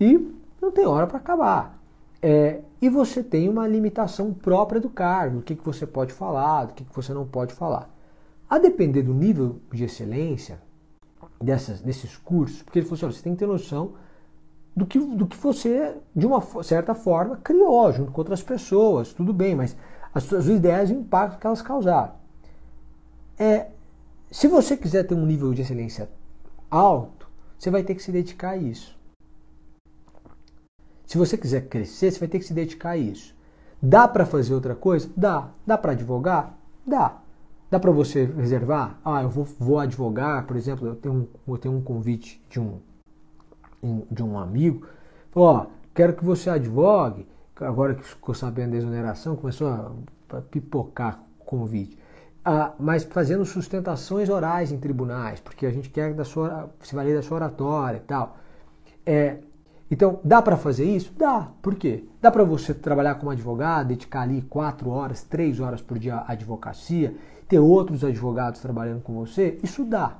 [0.00, 1.78] e não tem hora para acabar.
[2.22, 6.66] É, e você tem uma limitação própria do cargo, o que, que você pode falar,
[6.66, 7.90] o que, que você não pode falar.
[8.48, 10.60] A depender do nível de excelência
[11.42, 13.94] dessas, desses cursos, porque ele falou assim, você tem que ter noção
[14.74, 19.32] do que, do que você, de uma certa forma, criou junto com outras pessoas, tudo
[19.32, 19.76] bem, mas
[20.16, 22.14] as suas ideias e o impacto que elas causaram.
[23.38, 23.66] É,
[24.30, 26.08] se você quiser ter um nível de excelência
[26.70, 28.98] alto, você vai ter que se dedicar a isso.
[31.04, 33.36] Se você quiser crescer, você vai ter que se dedicar a isso.
[33.80, 35.10] Dá para fazer outra coisa?
[35.14, 35.50] Dá.
[35.66, 36.58] Dá para advogar?
[36.86, 37.18] Dá.
[37.70, 38.98] Dá para você reservar?
[39.04, 42.58] Ah, eu vou, vou advogar, por exemplo, eu tenho um, eu tenho um convite de
[42.58, 42.80] um,
[44.10, 44.88] de um amigo.
[45.34, 47.28] Ó, quero que você advogue.
[47.60, 51.98] Agora que ficou sabendo da exoneração, começou a, pipocar convite.
[52.44, 57.16] Ah, mas fazendo sustentações orais em tribunais, porque a gente quer da sua, se valer
[57.16, 58.36] da sua oratória e tal.
[59.04, 59.38] É,
[59.90, 61.12] então, dá para fazer isso?
[61.16, 61.48] Dá.
[61.62, 62.04] Por quê?
[62.20, 66.32] Dá para você trabalhar como advogado, dedicar ali quatro horas, três horas por dia à
[66.32, 67.16] advocacia,
[67.48, 69.58] ter outros advogados trabalhando com você?
[69.62, 70.18] Isso dá.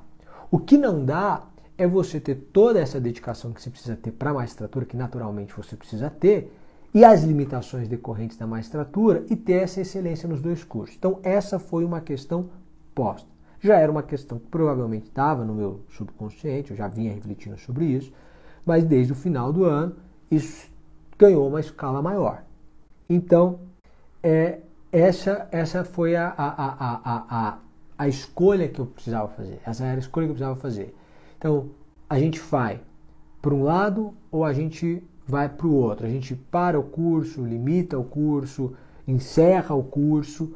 [0.49, 1.43] O que não dá
[1.77, 5.53] é você ter toda essa dedicação que você precisa ter para a magistratura, que naturalmente
[5.53, 6.56] você precisa ter,
[6.97, 10.95] e as limitações decorrentes da magistratura e ter essa excelência nos dois cursos.
[10.95, 12.49] Então, essa foi uma questão
[12.95, 13.29] posta.
[13.61, 17.85] Já era uma questão que provavelmente estava no meu subconsciente, eu já vinha refletindo sobre
[17.85, 18.11] isso,
[18.65, 19.95] mas desde o final do ano
[20.31, 20.71] isso
[21.19, 22.43] ganhou uma escala maior.
[23.07, 23.59] Então,
[24.23, 27.57] é, essa, essa foi a, a, a, a,
[27.95, 29.61] a escolha que eu precisava fazer.
[29.63, 30.95] Essa era a escolha que eu precisava fazer.
[31.37, 31.69] Então,
[32.09, 32.81] a gente vai
[33.39, 36.05] para um lado ou a gente vai para o outro.
[36.05, 38.73] A gente para o curso, limita o curso,
[39.05, 40.55] encerra o curso,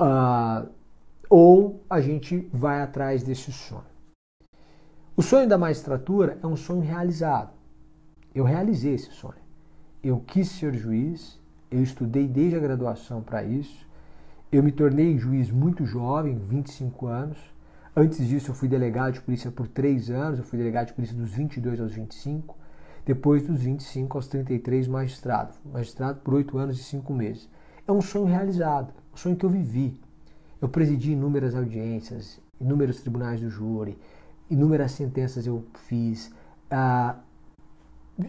[0.00, 0.68] uh,
[1.28, 3.84] ou a gente vai atrás desse sonho.
[5.16, 7.52] O sonho da magistratura é um sonho realizado.
[8.34, 9.34] Eu realizei esse sonho.
[10.02, 11.38] Eu quis ser juiz,
[11.70, 13.86] eu estudei desde a graduação para isso.
[14.50, 17.38] Eu me tornei juiz muito jovem, 25 anos.
[17.94, 20.38] Antes disso, eu fui delegado de polícia por três anos.
[20.38, 22.56] Eu fui delegado de polícia dos 22 aos 25.
[23.04, 25.54] Depois dos 25 aos 33, magistrado.
[25.64, 27.48] Magistrado por oito anos e cinco meses.
[27.86, 29.98] É um sonho realizado, um sonho que eu vivi.
[30.60, 33.98] Eu presidi inúmeras audiências, inúmeros tribunais do júri,
[34.50, 36.30] inúmeras sentenças eu fiz.
[36.70, 37.16] Ah,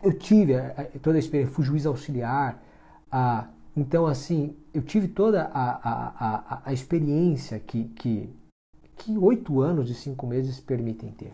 [0.01, 0.53] eu tive
[1.01, 2.63] toda a experiência, fui juiz auxiliar.
[3.11, 8.29] Ah, então, assim, eu tive toda a, a, a, a experiência que, que,
[8.95, 11.33] que oito anos e cinco meses permitem ter.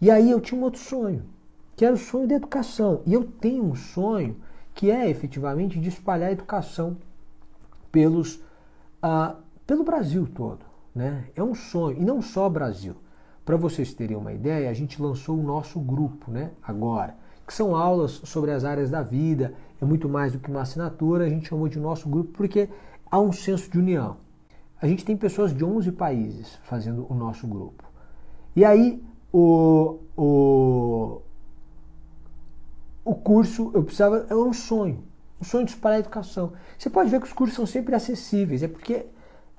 [0.00, 1.24] E aí eu tinha um outro sonho
[1.78, 3.02] que era o sonho da educação.
[3.06, 4.36] E eu tenho um sonho
[4.74, 6.96] que é efetivamente de espalhar a educação
[7.92, 8.42] pelos,
[9.00, 10.58] ah, pelo Brasil todo.
[10.92, 11.26] Né?
[11.36, 12.96] É um sonho, e não só Brasil.
[13.44, 17.14] Para vocês terem uma ideia, a gente lançou o nosso grupo né, agora,
[17.46, 21.26] que são aulas sobre as áreas da vida, é muito mais do que uma assinatura,
[21.26, 22.68] a gente chamou de nosso grupo porque
[23.08, 24.16] há um senso de união.
[24.82, 27.84] A gente tem pessoas de 11 países fazendo o nosso grupo.
[28.56, 29.00] E aí,
[29.32, 31.22] o, o,
[33.08, 35.02] o curso, eu precisava, era um sonho,
[35.40, 36.52] um sonho de espalhar a educação.
[36.78, 39.06] Você pode ver que os cursos são sempre acessíveis, é porque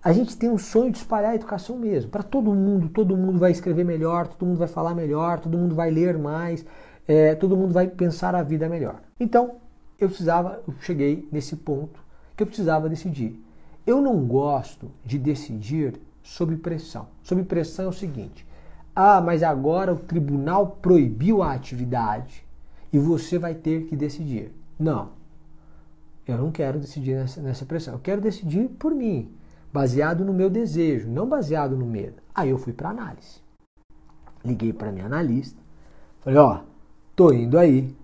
[0.04, 3.40] a gente tem um sonho de espalhar a educação mesmo, para todo mundo, todo mundo
[3.40, 6.64] vai escrever melhor, todo mundo vai falar melhor, todo mundo vai ler mais,
[7.08, 9.02] é, todo mundo vai pensar a vida melhor.
[9.20, 9.56] Então,
[9.98, 12.00] eu precisava, eu cheguei nesse ponto
[12.38, 13.44] que eu precisava decidir.
[13.84, 17.08] Eu não gosto de decidir sob pressão.
[17.24, 18.46] Sob pressão é o seguinte:
[18.96, 22.48] ah, mas agora o tribunal proibiu a atividade
[22.92, 24.52] e você vai ter que decidir.
[24.78, 25.10] Não,
[26.28, 27.96] eu não quero decidir nessa, nessa pressão.
[27.96, 29.34] Eu quero decidir por mim,
[29.74, 32.22] baseado no meu desejo, não baseado no medo.
[32.34, 33.42] Aí eu fui para análise.
[34.44, 35.60] Liguei para minha analista,
[36.22, 36.60] falei: Ó,
[37.16, 37.96] tô indo aí.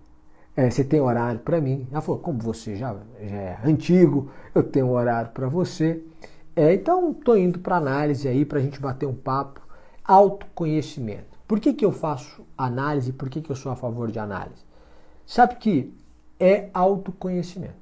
[0.58, 1.88] É, você tem horário para mim?
[1.92, 6.04] Ela falou: Como você já, já é antigo, eu tenho horário para você.
[6.56, 9.62] É, então, tô indo para análise aí para a gente bater um papo.
[10.04, 11.38] Autoconhecimento.
[11.48, 13.14] Por que, que eu faço análise?
[13.14, 14.65] Por que, que eu sou a favor de análise?
[15.26, 15.94] Sabe que
[16.40, 17.74] é autoconhecimento.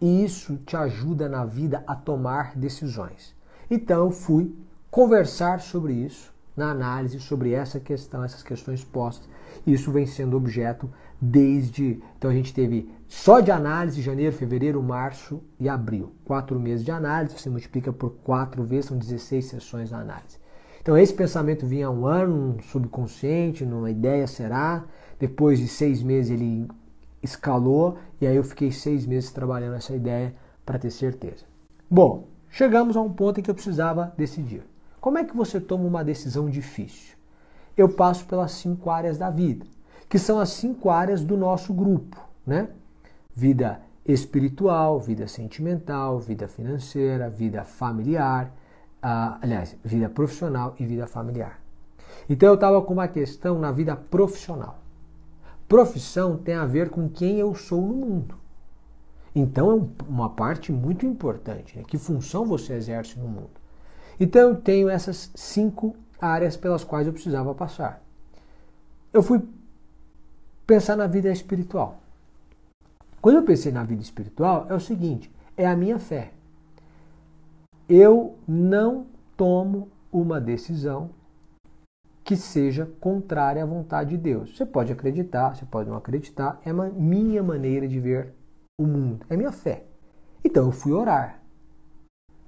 [0.00, 3.34] E isso te ajuda na vida a tomar decisões.
[3.70, 4.54] Então fui
[4.90, 9.28] conversar sobre isso na análise sobre essa questão, essas questões postas.
[9.66, 12.02] Isso vem sendo objeto desde.
[12.18, 16.12] Então a gente teve só de análise janeiro, fevereiro, março e abril.
[16.24, 20.40] Quatro meses de análise, você multiplica por quatro vezes, são 16 sessões de análise.
[20.80, 24.84] Então esse pensamento vinha há um ano, um subconsciente, numa ideia será.
[25.18, 26.68] Depois de seis meses ele
[27.22, 31.44] escalou e aí eu fiquei seis meses trabalhando essa ideia para ter certeza.
[31.90, 34.62] Bom, chegamos a um ponto em que eu precisava decidir.
[35.00, 37.16] Como é que você toma uma decisão difícil?
[37.76, 39.66] Eu passo pelas cinco áreas da vida,
[40.08, 42.68] que são as cinco áreas do nosso grupo, né?
[43.34, 48.52] Vida espiritual, vida sentimental, vida financeira, vida familiar,
[49.02, 51.60] uh, aliás, vida profissional e vida familiar.
[52.28, 54.81] Então eu estava com uma questão na vida profissional.
[55.72, 58.34] Profissão tem a ver com quem eu sou no mundo.
[59.34, 61.78] Então é uma parte muito importante.
[61.78, 61.82] Né?
[61.82, 63.52] Que função você exerce no mundo?
[64.20, 68.04] Então eu tenho essas cinco áreas pelas quais eu precisava passar.
[69.14, 69.40] Eu fui
[70.66, 72.02] pensar na vida espiritual.
[73.22, 76.34] Quando eu pensei na vida espiritual, é o seguinte: é a minha fé.
[77.88, 79.06] Eu não
[79.38, 81.08] tomo uma decisão
[82.24, 84.56] que seja contrária à vontade de Deus.
[84.56, 88.32] Você pode acreditar, você pode não acreditar, é a minha maneira de ver
[88.78, 89.84] o mundo, é minha fé.
[90.44, 91.40] Então eu fui orar.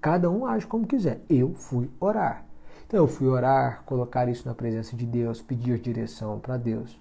[0.01, 1.23] Cada um age como quiser.
[1.29, 2.45] Eu fui orar.
[2.87, 7.01] Então eu fui orar, colocar isso na presença de Deus, pedir direção para Deus.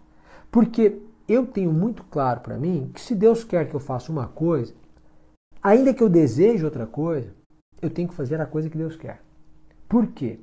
[0.50, 4.28] Porque eu tenho muito claro para mim que se Deus quer que eu faça uma
[4.28, 4.74] coisa,
[5.62, 7.34] ainda que eu deseje outra coisa,
[7.82, 9.22] eu tenho que fazer a coisa que Deus quer.
[9.90, 10.40] Por quê?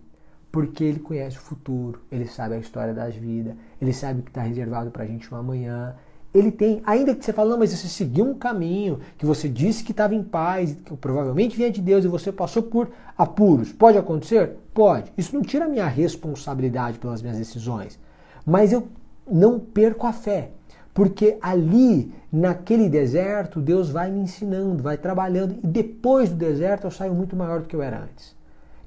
[0.51, 4.31] Porque Ele conhece o futuro, Ele sabe a história das vidas, Ele sabe o que
[4.31, 5.95] está reservado para a gente no amanhã,
[6.33, 9.83] ele tem, ainda que você fale, não, mas você seguiu um caminho, que você disse
[9.83, 13.73] que estava em paz, que provavelmente vinha de Deus e você passou por apuros.
[13.73, 14.57] Pode acontecer?
[14.73, 15.13] Pode.
[15.19, 17.99] Isso não tira a minha responsabilidade pelas minhas decisões.
[18.47, 18.87] Mas eu
[19.29, 20.53] não perco a fé.
[20.95, 26.91] Porque ali, naquele deserto, Deus vai me ensinando, vai trabalhando, e depois do deserto eu
[26.93, 28.37] saio muito maior do que eu era antes.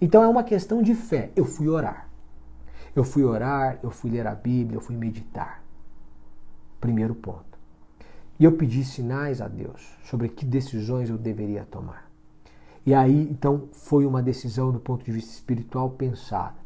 [0.03, 1.31] Então é uma questão de fé.
[1.33, 2.09] Eu fui orar.
[2.93, 5.63] Eu fui orar, eu fui ler a Bíblia, eu fui meditar.
[6.81, 7.57] Primeiro ponto.
[8.37, 12.11] E eu pedi sinais a Deus sobre que decisões eu deveria tomar.
[12.85, 16.57] E aí, então, foi uma decisão do ponto de vista espiritual pensada.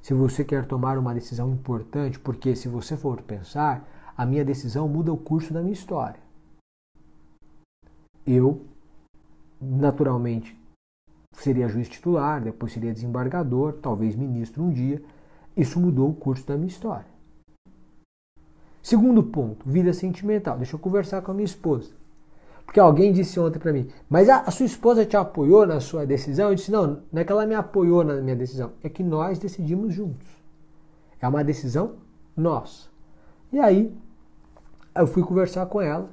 [0.00, 4.86] Se você quer tomar uma decisão importante, porque se você for pensar, a minha decisão
[4.86, 6.20] muda o curso da minha história.
[8.24, 8.64] Eu,
[9.60, 10.56] naturalmente,
[11.42, 15.02] seria juiz titular, depois seria desembargador, talvez ministro um dia.
[15.56, 17.06] Isso mudou o curso da minha história.
[18.82, 20.58] Segundo ponto, vida sentimental.
[20.58, 21.90] Deixa eu conversar com a minha esposa.
[22.64, 26.06] Porque alguém disse ontem para mim, mas a, a, sua esposa te apoiou na sua
[26.06, 26.48] decisão?
[26.48, 29.38] Eu disse, não, não é que ela me apoiou na minha decisão, é que nós
[29.38, 30.26] decidimos juntos.
[31.20, 31.96] É uma decisão
[32.36, 32.88] nossa.
[33.52, 33.94] E aí,
[34.94, 36.10] eu fui conversar com ela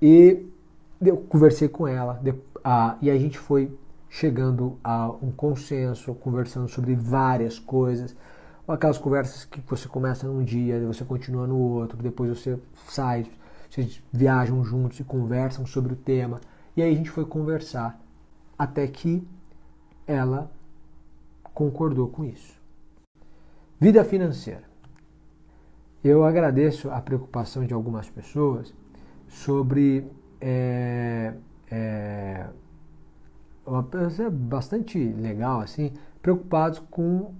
[0.00, 0.46] e
[1.00, 3.70] eu conversei com ela de, a, e a gente foi
[4.10, 8.14] chegando a um consenso, conversando sobre várias coisas
[8.72, 13.26] aquelas conversas que você começa num dia, você continua no outro, depois você sai,
[13.68, 16.40] vocês viajam juntos e conversam sobre o tema.
[16.76, 18.00] E aí a gente foi conversar
[18.58, 19.26] até que
[20.06, 20.50] ela
[21.52, 22.58] concordou com isso.
[23.78, 24.64] Vida financeira.
[26.02, 28.72] Eu agradeço a preocupação de algumas pessoas
[29.28, 30.06] sobre
[30.40, 31.34] é,
[31.70, 32.46] é,
[33.70, 37.32] uma coisa bastante legal assim, preocupados com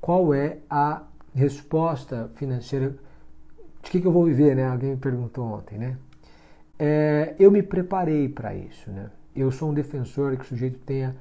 [0.00, 1.02] qual é a
[1.34, 2.94] resposta financeira,
[3.82, 4.68] de que, que eu vou viver, né?
[4.68, 5.96] Alguém me perguntou ontem, né?
[6.78, 9.10] É, eu me preparei para isso, né?
[9.34, 11.14] Eu sou um defensor que o sujeito tenha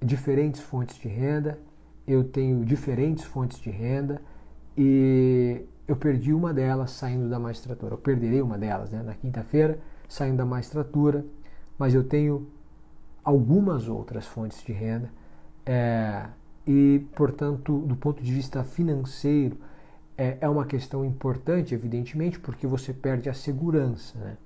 [0.00, 1.58] diferentes fontes de renda,
[2.06, 4.20] eu tenho diferentes fontes de renda
[4.76, 7.94] e eu perdi uma delas saindo da magistratura.
[7.94, 11.24] Eu perderei uma delas né, na quinta-feira, saindo da magistratura,
[11.78, 12.46] mas eu tenho
[13.24, 15.10] algumas outras fontes de renda.
[15.64, 16.26] É,
[16.66, 19.56] e, portanto, do ponto de vista financeiro,
[20.16, 24.18] é, é uma questão importante, evidentemente, porque você perde a segurança.
[24.18, 24.36] Né?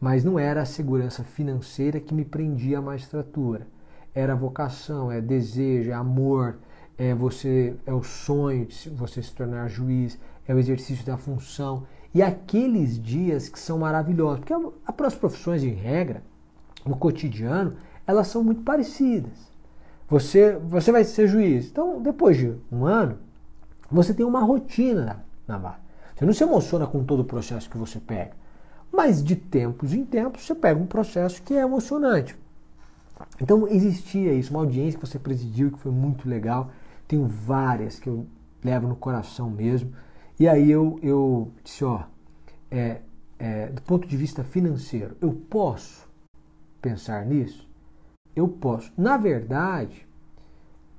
[0.00, 3.66] Mas não era a segurança financeira que me prendia à magistratura.
[4.14, 6.58] Era a vocação, é desejo, é amor,
[6.98, 11.84] é você é o sonho de você se tornar juiz, é o exercício da função
[12.14, 14.54] e aqueles dias que são maravilhosos, porque
[15.02, 16.22] as profissões em regra
[16.84, 19.50] no cotidiano elas são muito parecidas.
[20.08, 21.66] Você, você vai ser juiz.
[21.66, 23.18] Então, depois de um ano,
[23.90, 25.80] você tem uma rotina na vara.
[26.14, 28.32] Você não se emociona com todo o processo que você pega.
[28.92, 32.36] Mas de tempos em tempos você pega um processo que é emocionante.
[33.40, 36.70] Então existia isso, uma audiência que você presidiu que foi muito legal.
[37.06, 38.26] Tenho várias que eu
[38.64, 39.92] levo no coração mesmo.
[40.38, 42.04] E aí eu, eu disse, ó,
[42.70, 43.00] é,
[43.38, 46.08] é, do ponto de vista financeiro, eu posso
[46.80, 47.65] pensar nisso?
[48.36, 48.92] Eu posso.
[48.96, 50.06] Na verdade,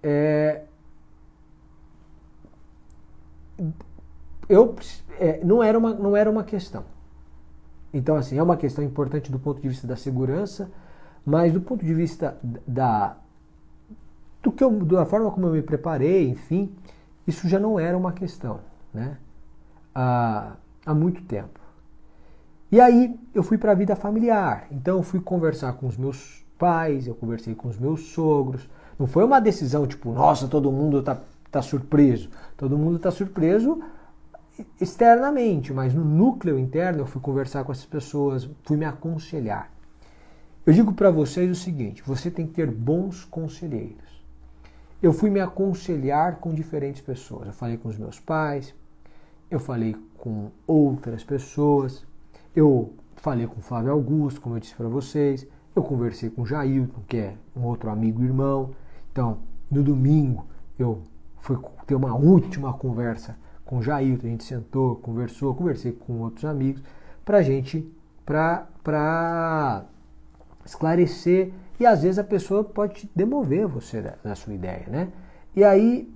[0.01, 0.63] é,
[4.49, 4.75] eu,
[5.19, 6.83] é, não, era uma, não era uma questão.
[7.93, 10.71] Então, assim, é uma questão importante do ponto de vista da segurança,
[11.23, 13.17] mas do ponto de vista da,
[14.41, 16.75] do que eu, da forma como eu me preparei, enfim,
[17.27, 18.61] isso já não era uma questão,
[18.93, 19.17] né?
[19.93, 21.59] Há, há muito tempo.
[22.71, 24.67] E aí eu fui para a vida familiar.
[24.71, 28.70] Então eu fui conversar com os meus pais, eu conversei com os meus sogros.
[28.97, 32.30] Não foi uma decisão tipo, nossa, todo mundo está tá surpreso.
[32.55, 33.82] Todo mundo está surpreso
[34.80, 39.72] externamente, mas no núcleo interno eu fui conversar com essas pessoas, fui me aconselhar.
[40.66, 44.18] Eu digo para vocês o seguinte: você tem que ter bons conselheiros.
[45.01, 47.47] Eu fui me aconselhar com diferentes pessoas.
[47.47, 48.74] Eu falei com os meus pais,
[49.49, 52.03] eu falei com outras pessoas,
[52.55, 55.47] eu falei com o Flávio Augusto, como eu disse para vocês,
[55.78, 58.71] eu conversei com o Jailton, que é um outro amigo irmão.
[59.11, 60.45] Então, no domingo,
[60.78, 61.01] eu
[61.38, 66.45] fui ter uma última conversa com o Jailton, a gente sentou, conversou, conversei com outros
[66.45, 66.82] amigos,
[67.23, 67.91] para gente,
[68.25, 69.86] para
[70.65, 75.11] esclarecer, e às vezes a pessoa pode demover você da sua ideia, né?
[75.55, 76.11] E aí,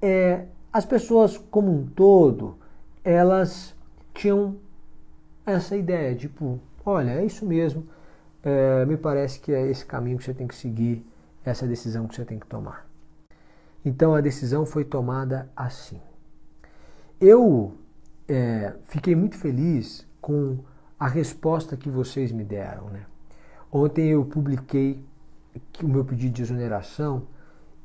[0.00, 2.56] é, as pessoas como um todo,
[3.04, 3.74] elas
[4.14, 4.56] tinham
[5.44, 7.86] essa ideia, tipo, olha, é isso mesmo,
[8.46, 11.04] é, me parece que é esse caminho que você tem que seguir,
[11.44, 12.88] essa decisão que você tem que tomar.
[13.84, 16.00] Então a decisão foi tomada assim.
[17.20, 17.74] Eu
[18.28, 20.58] é, fiquei muito feliz com
[20.96, 22.88] a resposta que vocês me deram.
[22.88, 23.04] Né?
[23.72, 25.04] Ontem eu publiquei
[25.82, 27.26] o meu pedido de exoneração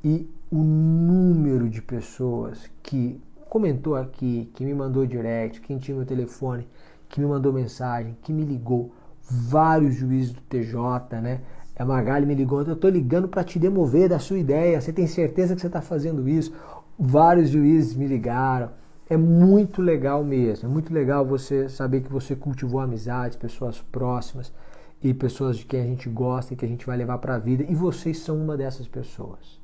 [0.03, 6.05] e o número de pessoas que comentou aqui, que me mandou direct, quem tinha meu
[6.05, 6.67] telefone,
[7.09, 8.91] que me mandou mensagem, que me ligou,
[9.31, 11.41] vários juízes do TJ, né?
[11.75, 15.07] A Magali me ligou, eu estou ligando para te demover da sua ideia, você tem
[15.07, 16.53] certeza que você está fazendo isso?
[16.99, 18.69] Vários juízes me ligaram,
[19.11, 20.69] é muito legal mesmo.
[20.69, 24.53] É muito legal você saber que você cultivou amizades, pessoas próximas
[25.03, 27.37] e pessoas de quem a gente gosta e que a gente vai levar para a
[27.37, 27.65] vida.
[27.67, 29.59] E vocês são uma dessas pessoas.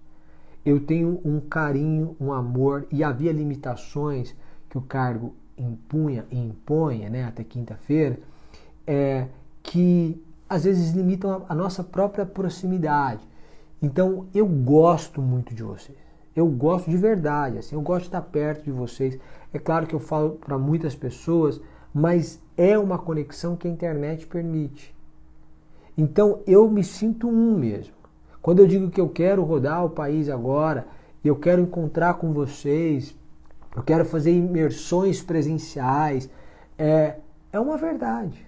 [0.66, 4.36] Eu tenho um carinho, um amor e havia limitações
[4.70, 8.20] que o cargo impunha e imponha, né, até quinta-feira,
[8.86, 9.28] é,
[9.68, 13.28] que às vezes limitam a, nossa própria proximidade.
[13.82, 15.98] Então eu gosto muito de vocês.
[16.34, 19.20] Eu gosto de verdade, assim, eu gosto de estar perto de vocês.
[19.54, 21.60] É claro que eu falo para muitas pessoas,
[21.94, 24.96] mas é uma conexão que a internet permite.
[25.98, 27.94] Então eu me sinto um mesmo.
[28.42, 30.88] Quando eu digo que eu quero rodar o país agora,
[31.26, 33.14] eu quero encontrar com vocês,
[33.76, 36.30] eu quero fazer imersões presenciais,
[36.78, 37.18] é,
[37.52, 38.47] é uma verdade.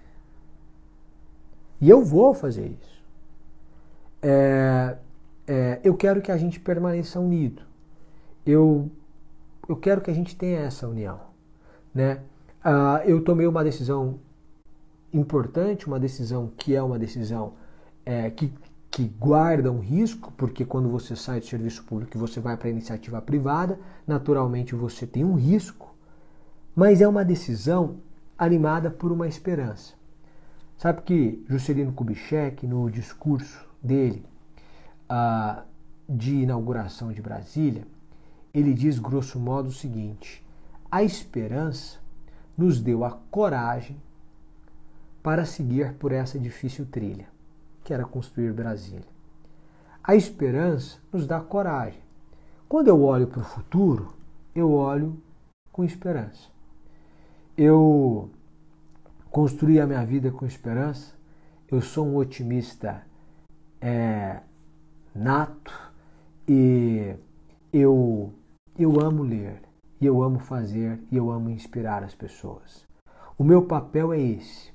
[1.82, 3.00] E eu vou fazer isso.
[4.22, 4.98] É,
[5.48, 7.70] é, eu quero que a gente permaneça unido
[8.46, 8.90] eu,
[9.68, 11.20] eu quero que a gente tenha essa união.
[11.94, 12.22] Né?
[12.64, 14.20] Ah, eu tomei uma decisão
[15.14, 17.54] importante, uma decisão que é uma decisão
[18.06, 18.54] é, que,
[18.90, 22.68] que guarda um risco, porque quando você sai do serviço público e você vai para
[22.68, 25.96] a iniciativa privada, naturalmente você tem um risco,
[26.76, 27.98] mas é uma decisão
[28.38, 29.99] animada por uma esperança.
[30.80, 34.26] Sabe que Juscelino Kubitschek, no discurso dele
[35.10, 35.66] ah,
[36.08, 37.86] de inauguração de Brasília,
[38.54, 40.42] ele diz grosso modo o seguinte:
[40.90, 42.00] a esperança
[42.58, 44.02] nos deu a coragem
[45.22, 47.28] para seguir por essa difícil trilha,
[47.84, 49.10] que era construir Brasília.
[50.02, 52.02] A esperança nos dá coragem.
[52.70, 54.14] Quando eu olho para o futuro,
[54.56, 55.22] eu olho
[55.74, 56.48] com esperança.
[57.58, 58.30] Eu
[59.32, 61.14] construí a minha vida com esperança.
[61.70, 63.04] Eu sou um otimista
[63.82, 64.40] é,
[65.14, 65.74] nato
[66.48, 67.16] e
[67.72, 68.34] eu
[68.78, 69.62] eu amo ler,
[70.00, 72.88] e eu amo fazer, e eu amo inspirar as pessoas.
[73.38, 74.72] O meu papel é esse.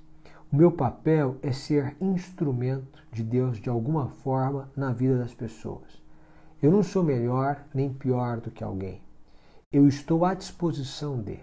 [0.53, 6.03] O meu papel é ser instrumento de Deus de alguma forma na vida das pessoas.
[6.63, 9.01] Eu não sou melhor nem pior do que alguém.
[9.73, 11.41] Eu estou à disposição de.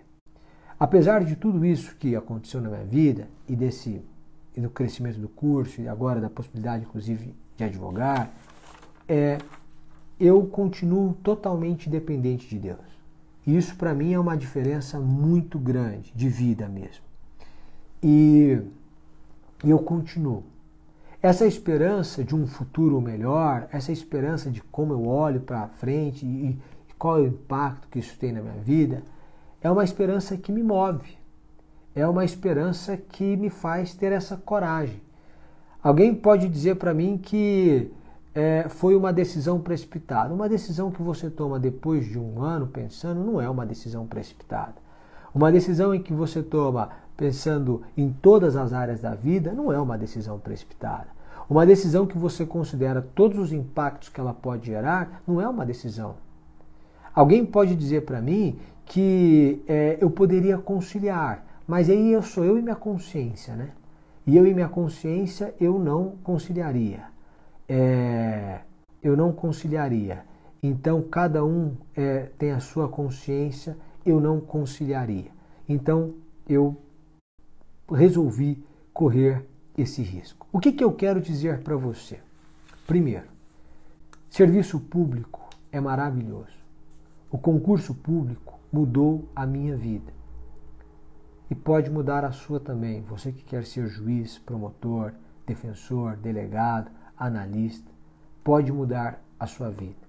[0.81, 4.01] Apesar de tudo isso que aconteceu na minha vida e desse
[4.57, 8.33] e do crescimento do curso e agora da possibilidade inclusive de advogar,
[9.07, 9.37] é
[10.19, 12.79] eu continuo totalmente dependente de Deus.
[13.45, 17.03] Isso para mim é uma diferença muito grande de vida mesmo.
[18.01, 18.59] E,
[19.63, 20.43] eu continuo.
[21.21, 26.59] Essa esperança de um futuro melhor, essa esperança de como eu olho para frente e,
[26.89, 29.03] e qual é o impacto que isso tem na minha vida,
[29.61, 31.17] é uma esperança que me move.
[31.93, 35.01] É uma esperança que me faz ter essa coragem.
[35.83, 37.91] Alguém pode dizer para mim que
[38.33, 40.33] é, foi uma decisão precipitada.
[40.33, 44.75] Uma decisão que você toma depois de um ano pensando não é uma decisão precipitada.
[45.33, 49.79] Uma decisão em que você toma pensando em todas as áreas da vida não é
[49.79, 51.07] uma decisão precipitada.
[51.49, 55.65] Uma decisão que você considera todos os impactos que ela pode gerar não é uma
[55.65, 56.15] decisão.
[57.13, 62.57] Alguém pode dizer para mim que é, eu poderia conciliar, mas aí eu sou eu
[62.57, 63.71] e minha consciência, né?
[64.25, 67.03] E eu e minha consciência eu não conciliaria.
[67.67, 68.59] É,
[69.01, 70.23] eu não conciliaria.
[70.61, 75.31] Então cada um é, tem a sua consciência, eu não conciliaria.
[75.67, 76.13] Então
[76.47, 76.77] eu
[77.89, 79.45] resolvi correr
[79.77, 80.47] esse risco.
[80.51, 82.19] O que, que eu quero dizer para você?
[82.85, 83.27] Primeiro,
[84.29, 86.60] serviço público é maravilhoso.
[87.31, 90.11] O concurso público mudou a minha vida.
[91.49, 93.01] E pode mudar a sua também.
[93.03, 95.13] Você que quer ser juiz, promotor,
[95.45, 97.89] defensor, delegado, analista,
[98.43, 100.01] pode mudar a sua vida.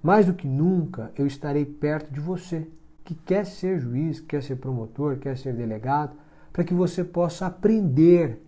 [0.00, 2.68] Mais do que nunca, eu estarei perto de você
[3.04, 6.16] que quer ser juiz, quer ser promotor, quer ser delegado,
[6.52, 8.40] para que você possa aprender,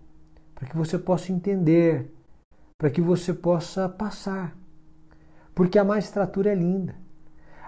[0.54, 2.08] para que você possa entender,
[2.78, 4.56] para que você possa passar.
[5.54, 7.05] Porque a magistratura é linda.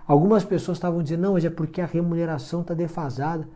[0.09, 3.47] Algumas pessoas estavam dizendo, não, mas é porque a remuneração está defasada.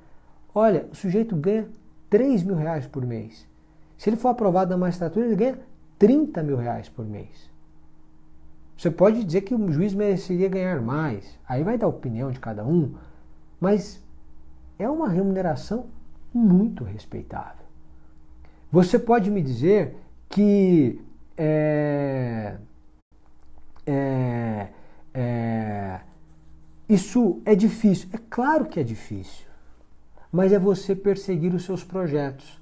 [0.54, 1.66] Olha, o sujeito ganha
[2.10, 3.48] 3 mil reais por mês.
[3.96, 5.58] Se ele for aprovado na magistratura, ele ganha
[5.98, 7.50] 30 mil reais por mês.
[8.76, 11.38] Você pode dizer que o juiz mereceria ganhar mais.
[11.48, 12.96] Aí vai dar opinião de cada um.
[13.58, 14.02] Mas
[14.78, 15.86] é uma remuneração
[16.34, 17.64] muito respeitável.
[18.70, 19.96] Você pode me dizer
[20.28, 21.00] que
[21.36, 22.56] é,
[23.86, 24.68] é,
[25.14, 26.00] é,
[26.92, 28.10] isso é difícil.
[28.12, 29.46] É claro que é difícil,
[30.30, 32.60] mas é você perseguir os seus projetos.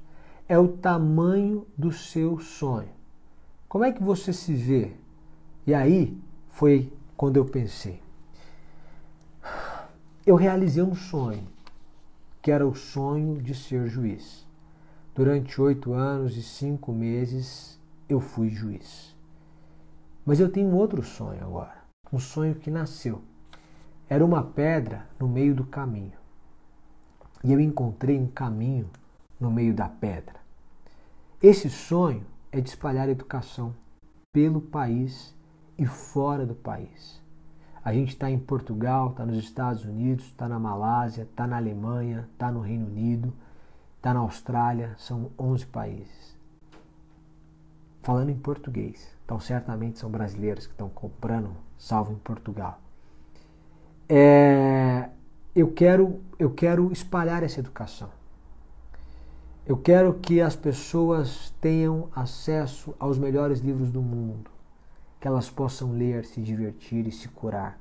[0.48, 2.90] É o tamanho do seu sonho.
[3.68, 4.92] Como é que você se vê?
[5.66, 6.16] E aí
[6.48, 8.00] foi quando eu pensei.
[10.24, 11.46] Eu realizei um sonho,
[12.40, 14.46] que era o sonho de ser juiz.
[15.12, 19.12] Durante oito anos e cinco meses eu fui juiz.
[20.24, 23.22] Mas eu tenho um outro sonho agora, um sonho que nasceu
[24.10, 26.18] era uma pedra no meio do caminho.
[27.44, 28.90] E eu encontrei um caminho
[29.38, 30.34] no meio da pedra.
[31.40, 33.72] Esse sonho é de espalhar educação
[34.32, 35.32] pelo país
[35.78, 37.22] e fora do país.
[37.84, 42.28] A gente está em Portugal, está nos Estados Unidos, está na Malásia, está na Alemanha,
[42.32, 43.32] está no Reino Unido,
[43.96, 46.36] está na Austrália, são 11 países.
[48.02, 52.79] Falando em português, então certamente são brasileiros que estão comprando salvo em Portugal
[54.12, 55.08] é,
[55.54, 58.10] eu, quero, eu quero espalhar essa educação.
[59.64, 64.50] Eu quero que as pessoas tenham acesso aos melhores livros do mundo,
[65.20, 67.78] que elas possam ler, se divertir e se curar.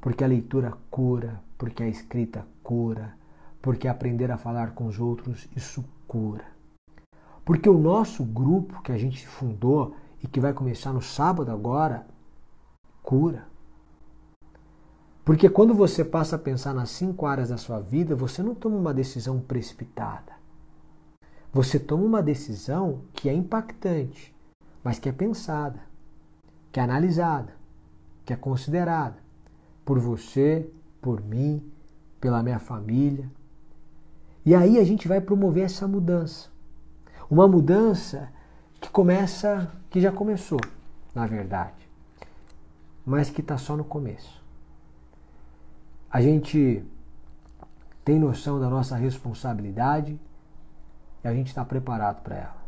[0.00, 3.14] Porque a leitura cura, porque a escrita cura,
[3.62, 6.44] porque aprender a falar com os outros, isso cura.
[7.44, 12.04] Porque o nosso grupo que a gente fundou e que vai começar no sábado agora,
[13.00, 13.49] cura.
[15.24, 18.76] Porque quando você passa a pensar nas cinco áreas da sua vida, você não toma
[18.76, 20.32] uma decisão precipitada.
[21.52, 24.34] Você toma uma decisão que é impactante,
[24.82, 25.80] mas que é pensada,
[26.72, 27.52] que é analisada,
[28.24, 29.16] que é considerada
[29.84, 30.70] por você,
[31.02, 31.70] por mim,
[32.20, 33.30] pela minha família.
[34.46, 36.48] E aí a gente vai promover essa mudança.
[37.28, 38.32] Uma mudança
[38.80, 40.60] que começa, que já começou,
[41.14, 41.88] na verdade,
[43.04, 44.39] mas que está só no começo
[46.10, 46.84] a gente
[48.04, 50.18] tem noção da nossa responsabilidade
[51.22, 52.60] e a gente está preparado para ela.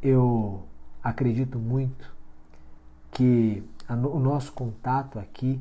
[0.00, 0.62] Eu
[1.02, 2.10] acredito muito
[3.10, 5.60] que o nosso contato aqui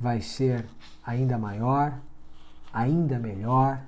[0.00, 0.66] vai ser
[1.04, 1.96] ainda maior,
[2.72, 3.80] ainda melhor.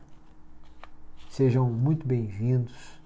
[1.28, 3.00] Sejam muito bem-vindos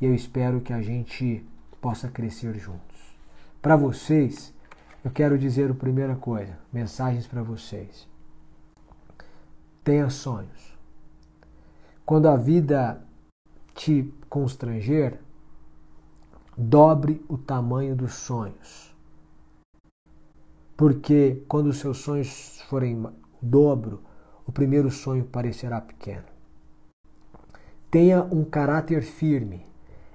[0.00, 1.46] e eu espero que a gente
[1.80, 2.96] possa crescer juntos.
[3.62, 4.52] Para vocês,
[5.04, 8.08] eu quero dizer a primeira coisa, mensagens para vocês.
[9.86, 10.76] Tenha sonhos.
[12.04, 13.06] Quando a vida
[13.72, 15.20] te constranger,
[16.58, 18.92] dobre o tamanho dos sonhos.
[20.76, 23.00] Porque quando os seus sonhos forem
[23.40, 24.02] dobro,
[24.44, 26.26] o primeiro sonho parecerá pequeno.
[27.88, 29.64] Tenha um caráter firme.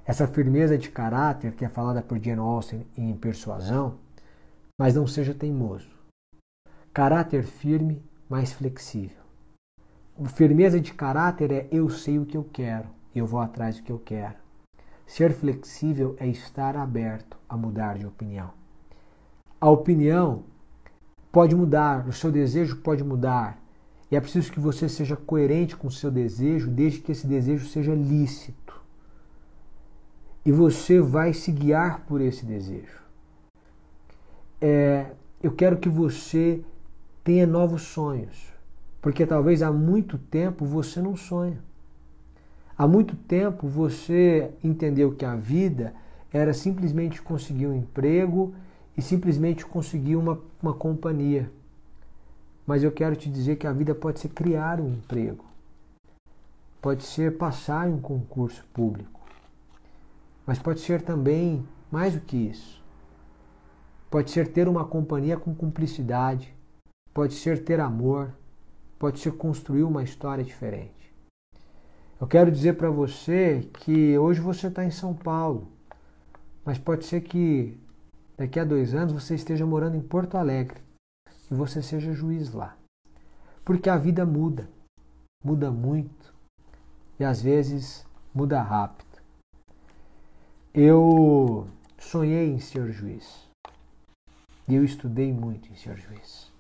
[0.06, 4.00] Essa firmeza de caráter que é falada por Jane Austen em Persuasão,
[4.78, 5.90] mas não seja teimoso.
[6.94, 9.21] Caráter firme, mas flexível.
[10.28, 13.92] Firmeza de caráter é eu sei o que eu quero, eu vou atrás do que
[13.92, 14.36] eu quero.
[15.06, 18.52] Ser flexível é estar aberto a mudar de opinião.
[19.60, 20.44] A opinião
[21.32, 23.60] pode mudar, o seu desejo pode mudar.
[24.10, 27.66] E é preciso que você seja coerente com o seu desejo, desde que esse desejo
[27.68, 28.82] seja lícito.
[30.46, 33.00] e você vai se guiar por esse desejo.
[34.60, 35.12] É,
[35.42, 36.64] eu quero que você
[37.24, 38.51] tenha novos sonhos,
[39.02, 41.60] porque talvez há muito tempo você não sonha.
[42.78, 45.94] Há muito tempo você entendeu que a vida
[46.32, 48.54] era simplesmente conseguir um emprego
[48.96, 51.52] e simplesmente conseguir uma, uma companhia.
[52.66, 55.46] Mas eu quero te dizer que a vida pode ser criar um emprego,
[56.82, 59.20] pode ser passar em um concurso público,
[60.46, 62.82] mas pode ser também mais do que isso.
[64.10, 66.54] Pode ser ter uma companhia com cumplicidade,
[67.14, 68.34] pode ser ter amor,
[69.02, 71.12] pode ser construir uma história diferente.
[72.20, 75.72] Eu quero dizer para você que hoje você está em São Paulo,
[76.64, 77.82] mas pode ser que
[78.38, 80.80] daqui a dois anos você esteja morando em Porto Alegre
[81.50, 82.78] e você seja juiz lá.
[83.66, 84.70] Porque a vida muda,
[85.44, 86.32] muda muito
[87.20, 89.20] e às vezes muda rápido.
[90.76, 93.50] Eu sonhei em ser juiz
[94.68, 96.52] e eu estudei muito em ser juiz,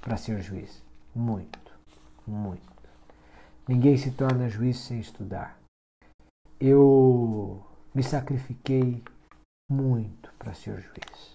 [0.00, 0.82] para ser juiz,
[1.14, 1.63] muito,
[2.26, 2.62] muito.
[3.66, 5.58] Ninguém se torna juiz sem estudar.
[6.60, 7.64] Eu
[7.94, 9.02] me sacrifiquei
[9.70, 11.34] muito para ser juiz.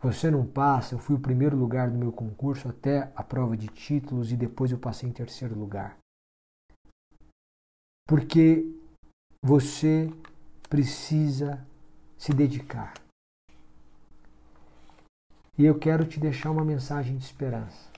[0.00, 3.66] Você não passa, eu fui o primeiro lugar do meu concurso até a prova de
[3.66, 5.96] títulos e depois eu passei em terceiro lugar.
[8.06, 8.64] Porque
[9.42, 10.08] você
[10.68, 11.66] precisa
[12.16, 12.94] se dedicar.
[15.56, 17.97] E eu quero te deixar uma mensagem de esperança.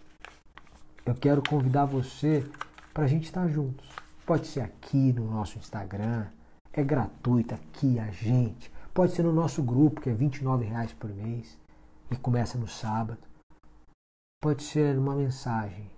[1.11, 2.49] Eu quero convidar você
[2.95, 3.85] para a gente estar juntos.
[4.25, 6.29] Pode ser aqui no nosso Instagram,
[6.73, 8.73] é gratuito aqui a gente.
[8.95, 10.31] Pode ser no nosso grupo, que é R$
[10.63, 11.59] reais por mês
[12.13, 13.19] e começa no sábado.
[14.41, 15.91] Pode ser numa mensagem,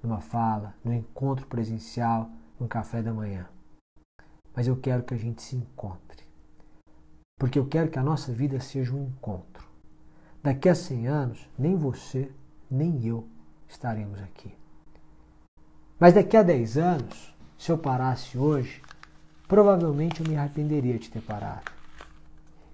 [0.00, 3.48] numa fala, no encontro presencial, no café da manhã.
[4.54, 6.22] Mas eu quero que a gente se encontre.
[7.40, 9.66] Porque eu quero que a nossa vida seja um encontro.
[10.40, 12.30] Daqui a 100 anos, nem você,
[12.70, 13.26] nem eu
[13.68, 14.59] estaremos aqui.
[16.00, 18.80] Mas daqui a 10 anos, se eu parasse hoje,
[19.46, 21.70] provavelmente eu me arrependeria de ter parado.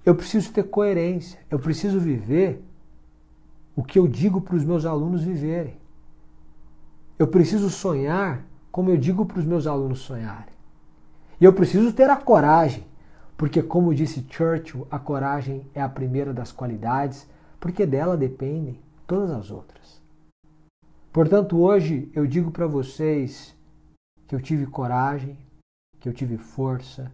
[0.05, 2.63] Eu preciso ter coerência, eu preciso viver
[3.75, 5.77] o que eu digo para os meus alunos viverem.
[7.19, 10.55] Eu preciso sonhar como eu digo para os meus alunos sonharem.
[11.41, 12.87] E eu preciso ter a coragem,
[13.37, 19.31] porque, como disse Churchill, a coragem é a primeira das qualidades, porque dela dependem todas
[19.31, 20.01] as outras.
[21.17, 23.57] Portanto, hoje eu digo para vocês
[24.29, 25.39] que eu tive coragem,
[25.99, 27.11] que eu tive força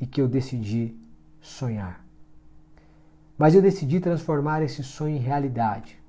[0.00, 0.96] e que eu decidi
[1.40, 2.06] sonhar.
[3.36, 6.00] Mas eu decidi transformar esse sonho em realidade.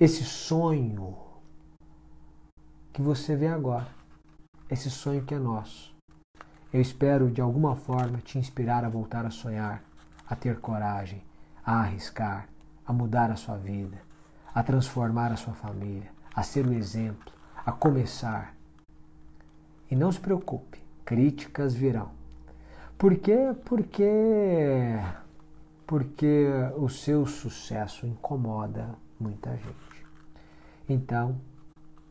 [0.00, 1.14] Esse sonho
[2.90, 3.88] que você vê agora.
[4.70, 5.94] Esse sonho que é nosso.
[6.72, 9.84] Eu espero de alguma forma te inspirar a voltar a sonhar,
[10.26, 11.22] a ter coragem,
[11.62, 12.48] a arriscar,
[12.86, 14.07] a mudar a sua vida,
[14.54, 17.32] a transformar a sua família, a ser o exemplo,
[17.64, 18.54] a começar.
[19.90, 22.10] E não se preocupe, críticas virão.
[22.96, 23.54] Por quê?
[23.64, 24.04] Porque
[25.88, 26.46] porque
[26.76, 30.06] o seu sucesso incomoda muita gente.
[30.86, 31.40] Então,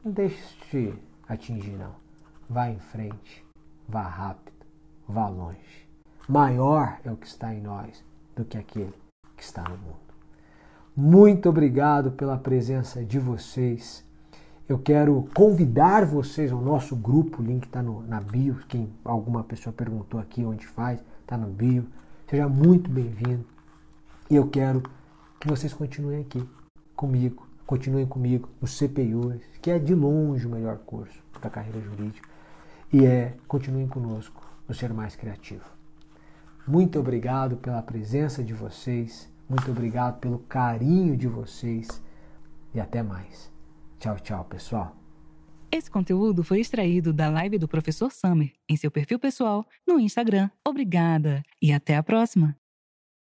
[0.03, 0.93] não deixe de
[1.27, 1.93] atingir, não.
[2.49, 3.45] Vá em frente,
[3.87, 4.65] vá rápido,
[5.07, 5.87] vá longe.
[6.27, 8.03] Maior é o que está em nós
[8.35, 8.93] do que aquele
[9.35, 10.06] que está no mundo.
[10.99, 14.03] Muito obrigado pela presença de vocês.
[14.67, 18.55] Eu quero convidar vocês ao nosso grupo, o link está na bio.
[18.67, 21.85] Quem alguma pessoa perguntou aqui onde faz, está no bio.
[22.27, 23.45] Seja muito bem-vindo.
[24.27, 24.81] E eu quero
[25.39, 26.43] que vocês continuem aqui
[26.95, 32.27] comigo, continuem comigo no CPU, que é de longe o melhor curso da carreira jurídica,
[32.91, 35.65] e é continuem conosco no Ser Mais Criativo.
[36.67, 42.03] Muito obrigado pela presença de vocês, muito obrigado pelo carinho de vocês
[42.73, 43.51] e até mais.
[43.99, 44.95] Tchau, tchau, pessoal.
[45.71, 50.49] Esse conteúdo foi extraído da live do professor Summer em seu perfil pessoal no Instagram.
[50.65, 52.55] Obrigada e até a próxima!